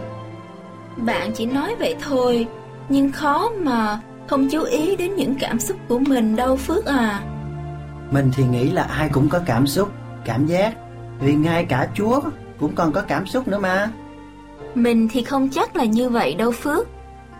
[0.97, 2.47] Bạn chỉ nói vậy thôi,
[2.89, 7.21] nhưng khó mà không chú ý đến những cảm xúc của mình đâu Phước à.
[8.11, 9.91] Mình thì nghĩ là ai cũng có cảm xúc,
[10.25, 10.73] cảm giác,
[11.19, 12.21] vì ngay cả Chúa
[12.59, 13.89] cũng còn có cảm xúc nữa mà.
[14.75, 16.87] Mình thì không chắc là như vậy đâu Phước.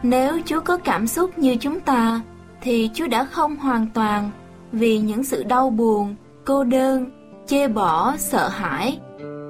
[0.03, 2.21] Nếu Chúa có cảm xúc như chúng ta,
[2.61, 4.31] thì Chúa đã không hoàn toàn
[4.71, 7.05] vì những sự đau buồn, cô đơn,
[7.47, 8.99] chê bỏ, sợ hãi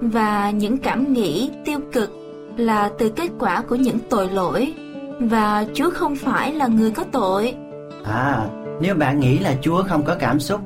[0.01, 2.11] và những cảm nghĩ tiêu cực
[2.57, 4.73] là từ kết quả của những tội lỗi
[5.19, 7.55] và Chúa không phải là người có tội.
[8.03, 8.47] À,
[8.81, 10.61] nếu bạn nghĩ là Chúa không có cảm xúc,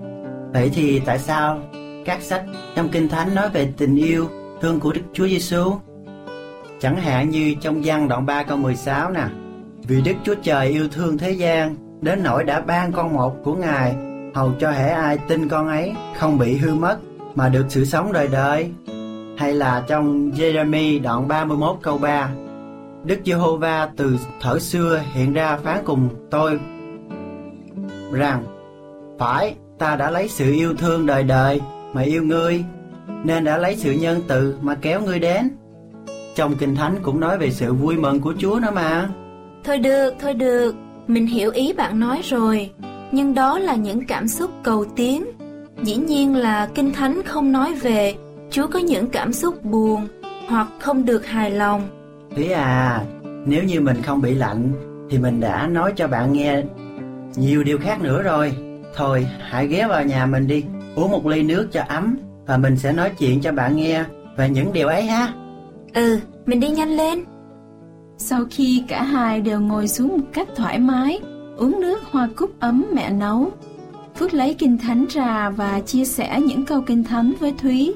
[0.53, 1.59] vậy thì tại sao
[2.05, 2.43] các sách
[2.75, 4.29] trong Kinh Thánh nói về tình yêu
[4.61, 5.73] thương của Đức Chúa Giêsu?
[6.79, 9.23] Chẳng hạn như trong văn đoạn 3 câu 16 nè.
[9.91, 13.55] Vì Đức Chúa Trời yêu thương thế gian, đến nỗi đã ban con một của
[13.55, 13.95] Ngài,
[14.33, 16.97] hầu cho hễ ai tin con ấy không bị hư mất,
[17.35, 18.71] mà được sự sống đời đời.
[19.37, 22.29] Hay là trong Jeremy đoạn 31 câu 3
[23.03, 26.59] Đức Giê-hô-va từ thở xưa hiện ra phán cùng tôi
[28.11, 28.43] rằng,
[29.19, 31.61] phải, ta đã lấy sự yêu thương đời đời
[31.93, 32.63] mà yêu ngươi,
[33.23, 35.49] nên đã lấy sự nhân từ mà kéo ngươi đến
[36.35, 39.09] trong kinh thánh cũng nói về sự vui mừng của Chúa nữa mà
[39.63, 40.75] thôi được thôi được
[41.07, 42.71] mình hiểu ý bạn nói rồi.
[43.11, 45.25] Nhưng đó là những cảm xúc cầu tiến.
[45.83, 48.15] Dĩ nhiên là kinh thánh không nói về
[48.49, 50.07] Chúa có những cảm xúc buồn
[50.47, 51.81] hoặc không được hài lòng.
[52.35, 53.01] Thế à
[53.45, 54.71] nếu như mình không bị lạnh
[55.09, 56.61] thì mình đã nói cho bạn nghe
[57.35, 58.53] nhiều điều khác nữa rồi.
[58.95, 60.63] Thôi hãy ghé vào nhà mình đi
[60.95, 64.03] uống một ly nước cho ấm và mình sẽ nói chuyện cho bạn nghe
[64.37, 65.33] về những điều ấy ha.
[65.93, 67.23] Ừ mình đi nhanh lên
[68.21, 71.19] sau khi cả hai đều ngồi xuống một cách thoải mái
[71.57, 73.51] uống nước hoa cúc ấm mẹ nấu
[74.15, 77.93] phước lấy kinh thánh ra và chia sẻ những câu kinh thánh với thúy.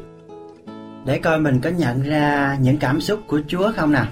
[1.05, 4.05] Để coi mình có nhận ra những cảm xúc của chúa không nào?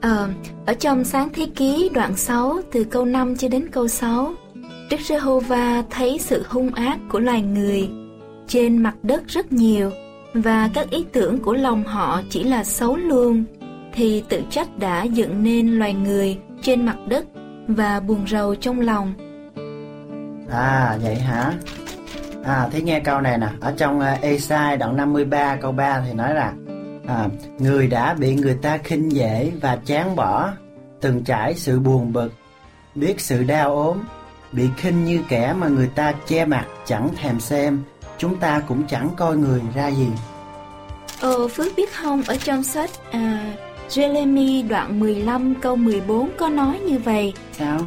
[0.00, 0.28] Ờ,
[0.66, 4.34] ở trong sáng thế ký đoạn 6 từ câu 5 cho đến câu 6,
[4.90, 7.88] Đức Giê-hô-va thấy sự hung ác của loài người
[8.46, 9.90] trên mặt đất rất nhiều
[10.34, 13.44] và các ý tưởng của lòng họ chỉ là xấu luôn
[13.98, 17.24] thì tự trách đã dựng nên loài người trên mặt đất
[17.68, 19.14] và buồn rầu trong lòng.
[20.50, 21.52] À vậy hả?
[22.44, 26.12] À thế nghe câu này nè, ở trong uh, Esai đoạn 53 câu 3 thì
[26.12, 26.52] nói là
[27.06, 27.28] à,
[27.58, 30.50] người đã bị người ta khinh dễ và chán bỏ
[31.00, 32.32] từng trải sự buồn bực
[32.94, 33.98] biết sự đau ốm
[34.52, 37.82] bị khinh như kẻ mà người ta che mặt chẳng thèm xem
[38.18, 40.08] chúng ta cũng chẳng coi người ra gì
[41.20, 43.54] Ờ Phước biết không ở trong sách à,
[43.88, 47.32] Jeremy đoạn 15 câu 14 có nói như vậy.
[47.52, 47.78] Sao?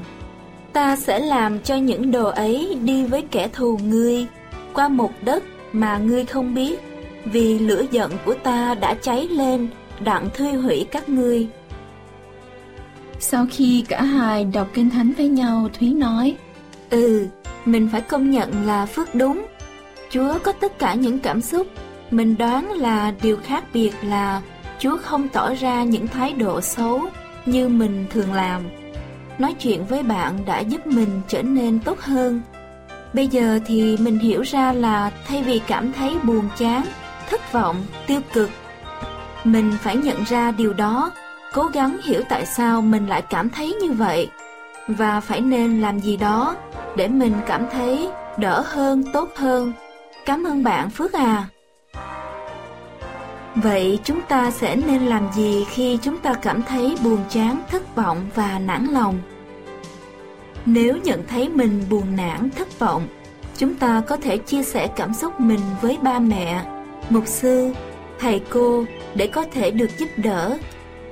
[0.74, 4.26] Ta sẽ làm cho những đồ ấy đi với kẻ thù ngươi
[4.74, 6.80] qua một đất mà ngươi không biết
[7.26, 9.68] vì lửa giận của ta đã cháy lên
[9.99, 11.47] đặng thiêu hủy các ngươi.
[13.20, 16.36] Sau khi cả hai đọc kinh thánh với nhau thúy nói
[16.89, 17.28] ừ
[17.66, 19.45] mình phải công nhận là phước đúng.
[20.10, 21.68] Chúa có tất cả những cảm xúc.
[22.12, 24.41] Mình đoán là điều khác biệt là
[24.82, 27.01] chúa không tỏ ra những thái độ xấu
[27.45, 28.61] như mình thường làm
[29.39, 32.41] nói chuyện với bạn đã giúp mình trở nên tốt hơn
[33.13, 36.84] bây giờ thì mình hiểu ra là thay vì cảm thấy buồn chán
[37.32, 38.49] thất vọng, tiêu cực.
[39.43, 41.11] Mình phải nhận ra điều đó,
[41.53, 44.29] cố gắng hiểu tại sao mình lại cảm thấy như vậy
[44.88, 46.55] và phải nên làm gì đó
[46.95, 49.73] để mình cảm thấy đỡ hơn, tốt hơn.
[50.25, 51.47] Cảm ơn bạn Phước à.
[53.56, 57.95] Vậy chúng ta sẽ nên làm gì khi chúng ta cảm thấy buồn chán, thất
[57.95, 59.20] vọng và nản lòng?
[60.66, 63.08] Nếu nhận thấy mình buồn nản, thất vọng,
[63.58, 66.66] chúng ta có thể chia sẻ cảm xúc mình với ba mẹ,
[67.10, 67.74] mục sư,
[68.20, 68.86] thầy cô
[69.16, 70.58] để có thể được giúp đỡ.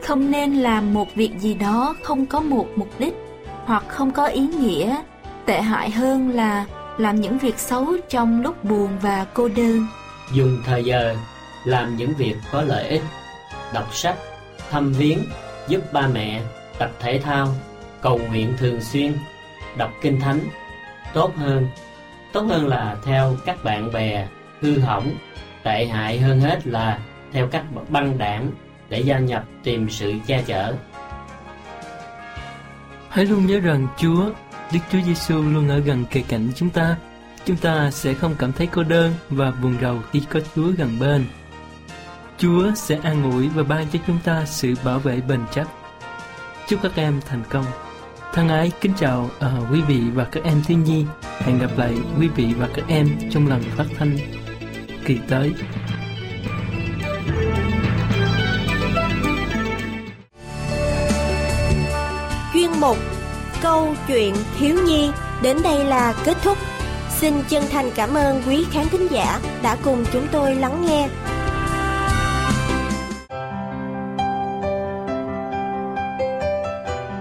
[0.01, 3.13] Không nên làm một việc gì đó không có một mục đích
[3.65, 4.97] hoặc không có ý nghĩa.
[5.45, 6.65] Tệ hại hơn là
[6.97, 9.87] làm những việc xấu trong lúc buồn và cô đơn.
[10.33, 11.15] Dùng thời giờ
[11.65, 13.01] làm những việc có lợi ích,
[13.73, 14.15] đọc sách,
[14.69, 15.19] thăm viếng,
[15.67, 16.41] giúp ba mẹ,
[16.79, 17.47] tập thể thao,
[18.01, 19.13] cầu nguyện thường xuyên,
[19.77, 20.39] đọc kinh thánh.
[21.13, 21.67] Tốt hơn,
[22.33, 24.27] tốt hơn là theo các bạn bè
[24.61, 25.15] hư hỏng,
[25.63, 26.99] tệ hại hơn hết là
[27.33, 28.51] theo các băng đảng
[28.89, 30.73] để gia nhập tìm sự che chở.
[33.09, 34.29] Hãy luôn nhớ rằng Chúa,
[34.73, 36.95] Đức Chúa Giêsu luôn ở gần kề cạnh chúng ta.
[37.45, 40.99] Chúng ta sẽ không cảm thấy cô đơn và buồn rầu khi có Chúa gần
[40.99, 41.25] bên.
[42.39, 45.67] Chúa sẽ an ủi và ban cho chúng ta sự bảo vệ bền chắc.
[46.67, 47.65] Chúc các em thành công.
[48.33, 51.05] Thân ái kính chào uh, quý vị và các em thiếu nhi.
[51.39, 54.17] Hẹn gặp lại quý vị và các em trong lần phát thanh
[55.05, 55.53] kỳ tới.
[62.53, 62.97] Chuyên mục
[63.61, 65.11] Câu chuyện thiếu nhi
[65.41, 66.57] đến đây là kết thúc.
[67.09, 71.09] Xin chân thành cảm ơn quý khán thính giả đã cùng chúng tôi lắng nghe.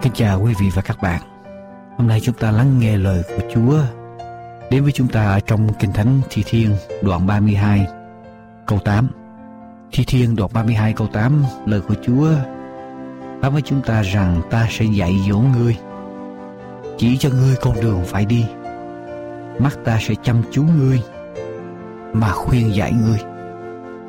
[0.08, 1.22] Kính chào quý vị và các bạn.
[1.98, 3.78] Hôm nay chúng ta lắng nghe lời của Chúa.
[4.70, 7.86] Đến với chúng ta ở trong Kinh Thánh Thi Thiên, đoạn 32
[8.66, 9.08] câu 8.
[9.92, 12.30] Thi Thiên, đoạn 32 câu 8 lời của Chúa.
[13.40, 15.76] Nói với chúng ta rằng ta sẽ dạy dỗ ngươi.
[16.98, 18.44] Chỉ cho ngươi con đường phải đi.
[19.58, 21.02] Mắt ta sẽ chăm chú ngươi
[22.12, 23.18] mà khuyên dạy ngươi.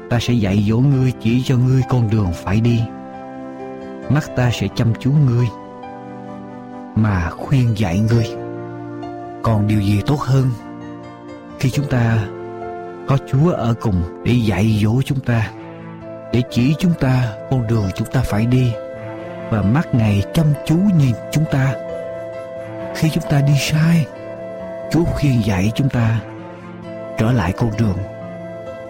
[0.10, 2.82] Ta sẽ dạy dỗ ngươi chỉ cho ngươi con đường phải đi.
[4.10, 5.48] Mắt ta sẽ chăm chú ngươi
[7.02, 8.28] mà khuyên dạy ngươi
[9.44, 10.50] còn điều gì tốt hơn,
[11.60, 12.18] khi chúng ta
[13.08, 15.52] có chúa ở cùng để dạy dỗ chúng ta,
[16.34, 18.72] để chỉ chúng ta con đường chúng ta phải đi,
[19.50, 21.76] và mắt ngày chăm chú nhìn chúng ta,
[22.96, 24.06] khi chúng ta đi sai,
[24.92, 26.20] chúa khuyên dạy chúng ta
[27.18, 27.98] trở lại con đường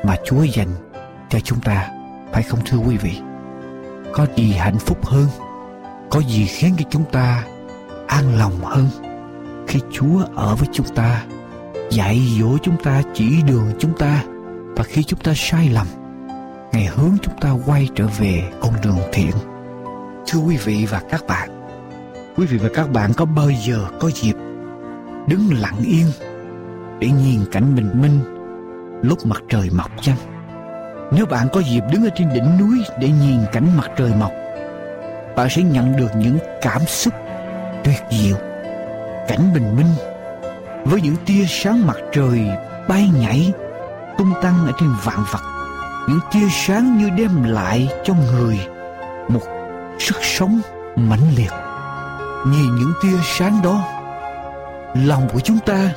[0.03, 0.70] mà chúa dành
[1.30, 1.89] cho chúng ta,
[2.32, 3.20] phải không thưa quý vị?
[4.14, 5.28] Có gì hạnh phúc hơn,
[6.10, 7.43] có gì khiến cho chúng ta
[8.10, 8.88] an lòng hơn.
[9.68, 11.24] Khi chúa ở với chúng ta,
[11.89, 14.24] dạy dỗ chúng ta, chỉ đường chúng ta,
[14.76, 15.88] và khi chúng ta sai lầm,
[16.72, 19.32] ngài hướng chúng ta quay trở về con đường thiện.
[20.28, 21.49] Thưa quý vị và các bạn,
[22.38, 24.36] quý vị và các bạn có bao giờ có dịp
[25.28, 26.05] đứng lặng yên
[26.99, 28.20] để nhìn cảnh bình minh
[29.01, 30.18] lúc mặt trời mọc chăng?
[31.12, 34.32] Nếu bạn có dịp đứng ở trên đỉnh núi để nhìn cảnh mặt trời mọc,
[35.36, 37.14] bạn sẽ nhận được những cảm xúc
[37.84, 38.38] tuyệt diệu,
[39.28, 39.94] cảnh bình minh,
[40.86, 42.42] với những tia sáng mặt trời
[42.88, 43.54] bay nhảy,
[44.18, 45.42] tung tăng ở trên vạn vật.
[46.08, 48.60] Những tia sáng như đem lại cho người
[49.28, 49.42] một
[50.00, 50.62] sức sống
[50.96, 51.52] mãnh liệt.
[52.48, 53.84] Nhìn những tia sáng đó,
[54.94, 55.92] lòng của chúng ta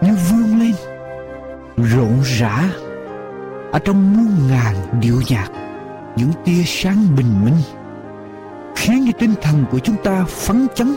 [0.00, 0.74] như vươn lên,
[1.76, 2.64] rộn rã
[3.72, 5.48] ở trong muôn ngàn điệu nhạc.
[6.16, 7.56] Những tia sáng bình minh
[8.78, 10.96] khiến cho tinh thần của chúng ta phấn chấn,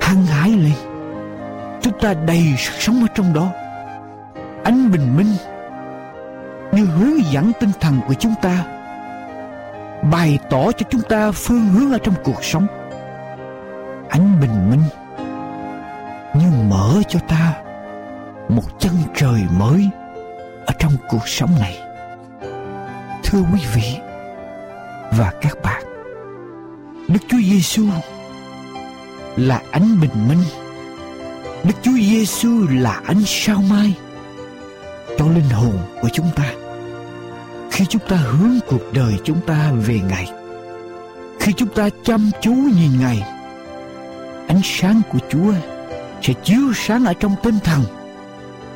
[0.00, 0.72] hăng hái lên.
[1.82, 3.48] Chúng ta đầy sức sống ở trong đó.
[4.64, 5.32] Ánh bình minh
[6.72, 8.64] như hướng dẫn tinh thần của chúng ta,
[10.12, 12.66] bày tỏ cho chúng ta phương hướng ở trong cuộc sống.
[14.08, 14.82] Ánh bình minh
[16.34, 17.54] như mở cho ta
[18.48, 19.90] một chân trời mới
[20.66, 21.78] ở trong cuộc sống này.
[23.24, 23.98] Thưa quý vị
[25.10, 25.89] và các bạn
[27.12, 27.84] đức chúa giêsu
[29.36, 30.42] là ánh bình minh.
[31.64, 33.94] Đức chúa giêsu là ánh sao mai
[35.18, 36.52] cho linh hồn của chúng ta.
[37.70, 40.32] Khi chúng ta hướng cuộc đời chúng ta về ngài,
[41.40, 43.22] khi chúng ta chăm chú nhìn ngài,
[44.48, 45.52] ánh sáng của chúa
[46.22, 47.80] sẽ chiếu sáng ở trong tinh thần,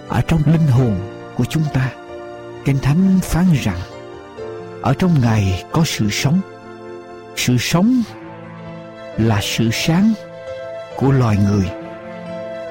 [0.09, 0.97] ở trong linh hồn
[1.37, 1.91] của chúng ta.
[2.65, 3.81] Kinh thánh phán rằng,
[4.83, 6.41] ở trong ngài có sự sống.
[7.37, 8.03] Sự sống
[9.19, 10.13] là sự sáng
[10.97, 11.71] của loài người.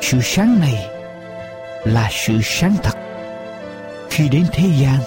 [0.02, 0.88] Sự sáng này
[1.84, 2.98] là sự sáng thật.
[4.10, 4.98] Khi đến thế gian,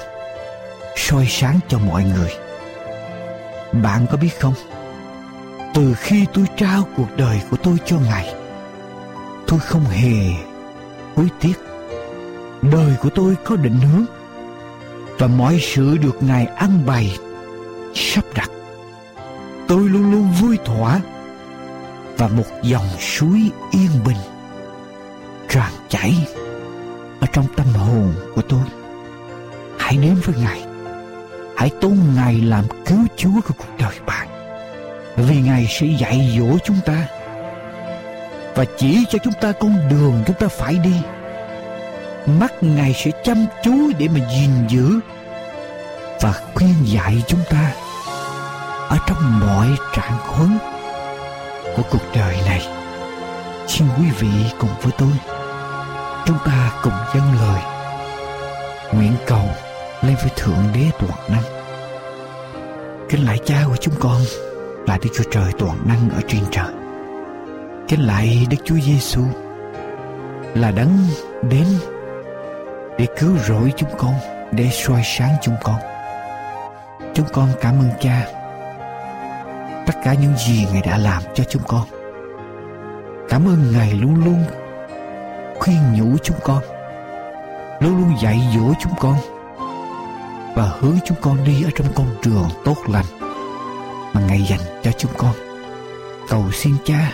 [0.97, 2.31] soi sáng cho mọi người.
[3.83, 4.55] Bạn có biết không?
[5.75, 8.35] Từ khi tôi trao cuộc đời của tôi cho ngài,
[9.47, 10.31] tôi không hề
[11.17, 11.55] hối tiếc.
[12.63, 14.05] Đời của tôi có định hướng
[15.19, 17.19] và mọi sự được ngài ăn bày,
[17.95, 18.51] sắp đặt.
[19.69, 21.01] Tôi luôn luôn vui thỏa
[22.17, 24.17] và một dòng suối yên bình
[25.49, 26.15] tràn chảy
[27.21, 28.63] ở trong tâm hồn của tôi.
[29.79, 30.67] Hãy đến với ngài.
[31.57, 34.29] Hãy tôn ngài làm cứu chúa của cuộc đời bạn.
[35.17, 37.07] Vì ngài sẽ dạy dỗ chúng ta
[38.55, 40.97] và chỉ cho chúng ta con đường chúng ta phải đi.
[42.41, 45.01] Mắt ngài sẽ chăm chú để mà gìn giữ
[46.21, 47.73] và khuyên dạy chúng ta
[48.89, 50.76] ở trong mọi trạng huống
[51.77, 52.67] của cuộc đời này.
[53.67, 55.13] Xin quý vị cùng với tôi,
[56.27, 57.61] chúng ta cùng dâng lời.
[58.93, 59.45] Nguyện cầu
[60.03, 61.43] lên với thượng đế toàn năng.
[63.09, 64.21] Kính lại cha của chúng con
[64.87, 66.73] là đức chúa trời toàn năng ở trên trời.
[67.89, 69.23] Kính lại đức chúa giêsu
[70.55, 70.99] là đấng
[71.51, 71.67] đến
[72.99, 74.15] để cứu rỗi chúng con,
[74.53, 75.77] để soi sáng chúng con.
[77.15, 78.27] Chúng con cảm ơn cha
[79.87, 81.87] tất cả những gì ngài đã làm cho chúng con.
[83.29, 84.45] Cảm ơn ngài luôn luôn
[85.59, 86.63] khuyên nhủ chúng con,
[87.81, 89.17] luôn luôn dạy dỗ chúng con
[90.55, 93.05] và hướng chúng con đi ở trong con đường tốt lành
[94.13, 95.35] mà ngài dành cho chúng con.
[96.29, 97.13] Cầu xin cha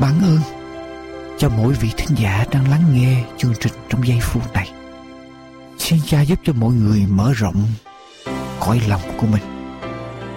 [0.00, 0.38] ban ơn
[1.38, 4.72] cho mỗi vị thính giả đang lắng nghe chương trình trong giây phút này.
[5.78, 7.66] Xin cha giúp cho mọi người mở rộng
[8.60, 9.42] cõi lòng của mình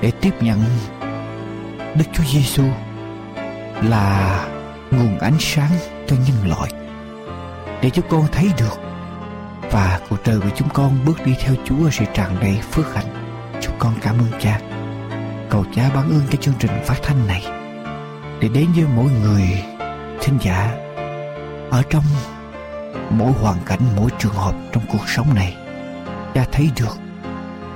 [0.02, 0.64] để tiếp nhận
[1.96, 2.64] Đức Chúa Giêsu
[3.84, 4.40] là
[4.92, 5.72] nguồn ánh sáng
[6.08, 6.70] cho nhân loại
[7.82, 8.80] để cho con thấy được
[9.72, 13.06] và cuộc đời của chúng con bước đi theo Chúa sẽ tràn đầy phước hạnh.
[13.62, 14.60] Chúng con cảm ơn Cha.
[15.50, 17.44] Cầu Cha ban ơn cái chương trình phát thanh này
[18.40, 19.64] để đến với mỗi người
[20.22, 20.72] thính giả
[21.72, 22.04] ở trong
[23.10, 25.56] mỗi hoàn cảnh, mỗi trường hợp trong cuộc sống này.
[26.34, 26.98] Cha thấy được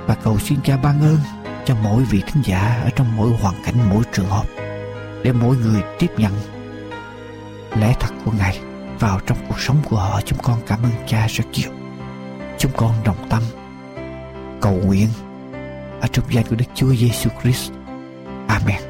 [0.06, 3.54] và cầu xin Cha ban ơn cho mỗi vị khán giả ở trong mỗi hoàn
[3.64, 4.46] cảnh, mỗi trường hợp
[5.24, 6.32] để mỗi người tiếp nhận
[7.76, 8.60] lẽ thật của Ngài
[8.98, 10.20] vào trong cuộc sống của họ.
[10.20, 11.70] Chúng con cảm ơn Cha rất nhiều.
[12.58, 13.42] Chúng con đồng tâm
[14.60, 15.08] cầu nguyện
[16.00, 17.72] ở trong danh của Đức Chúa Giêsu Christ.
[18.48, 18.89] Amen.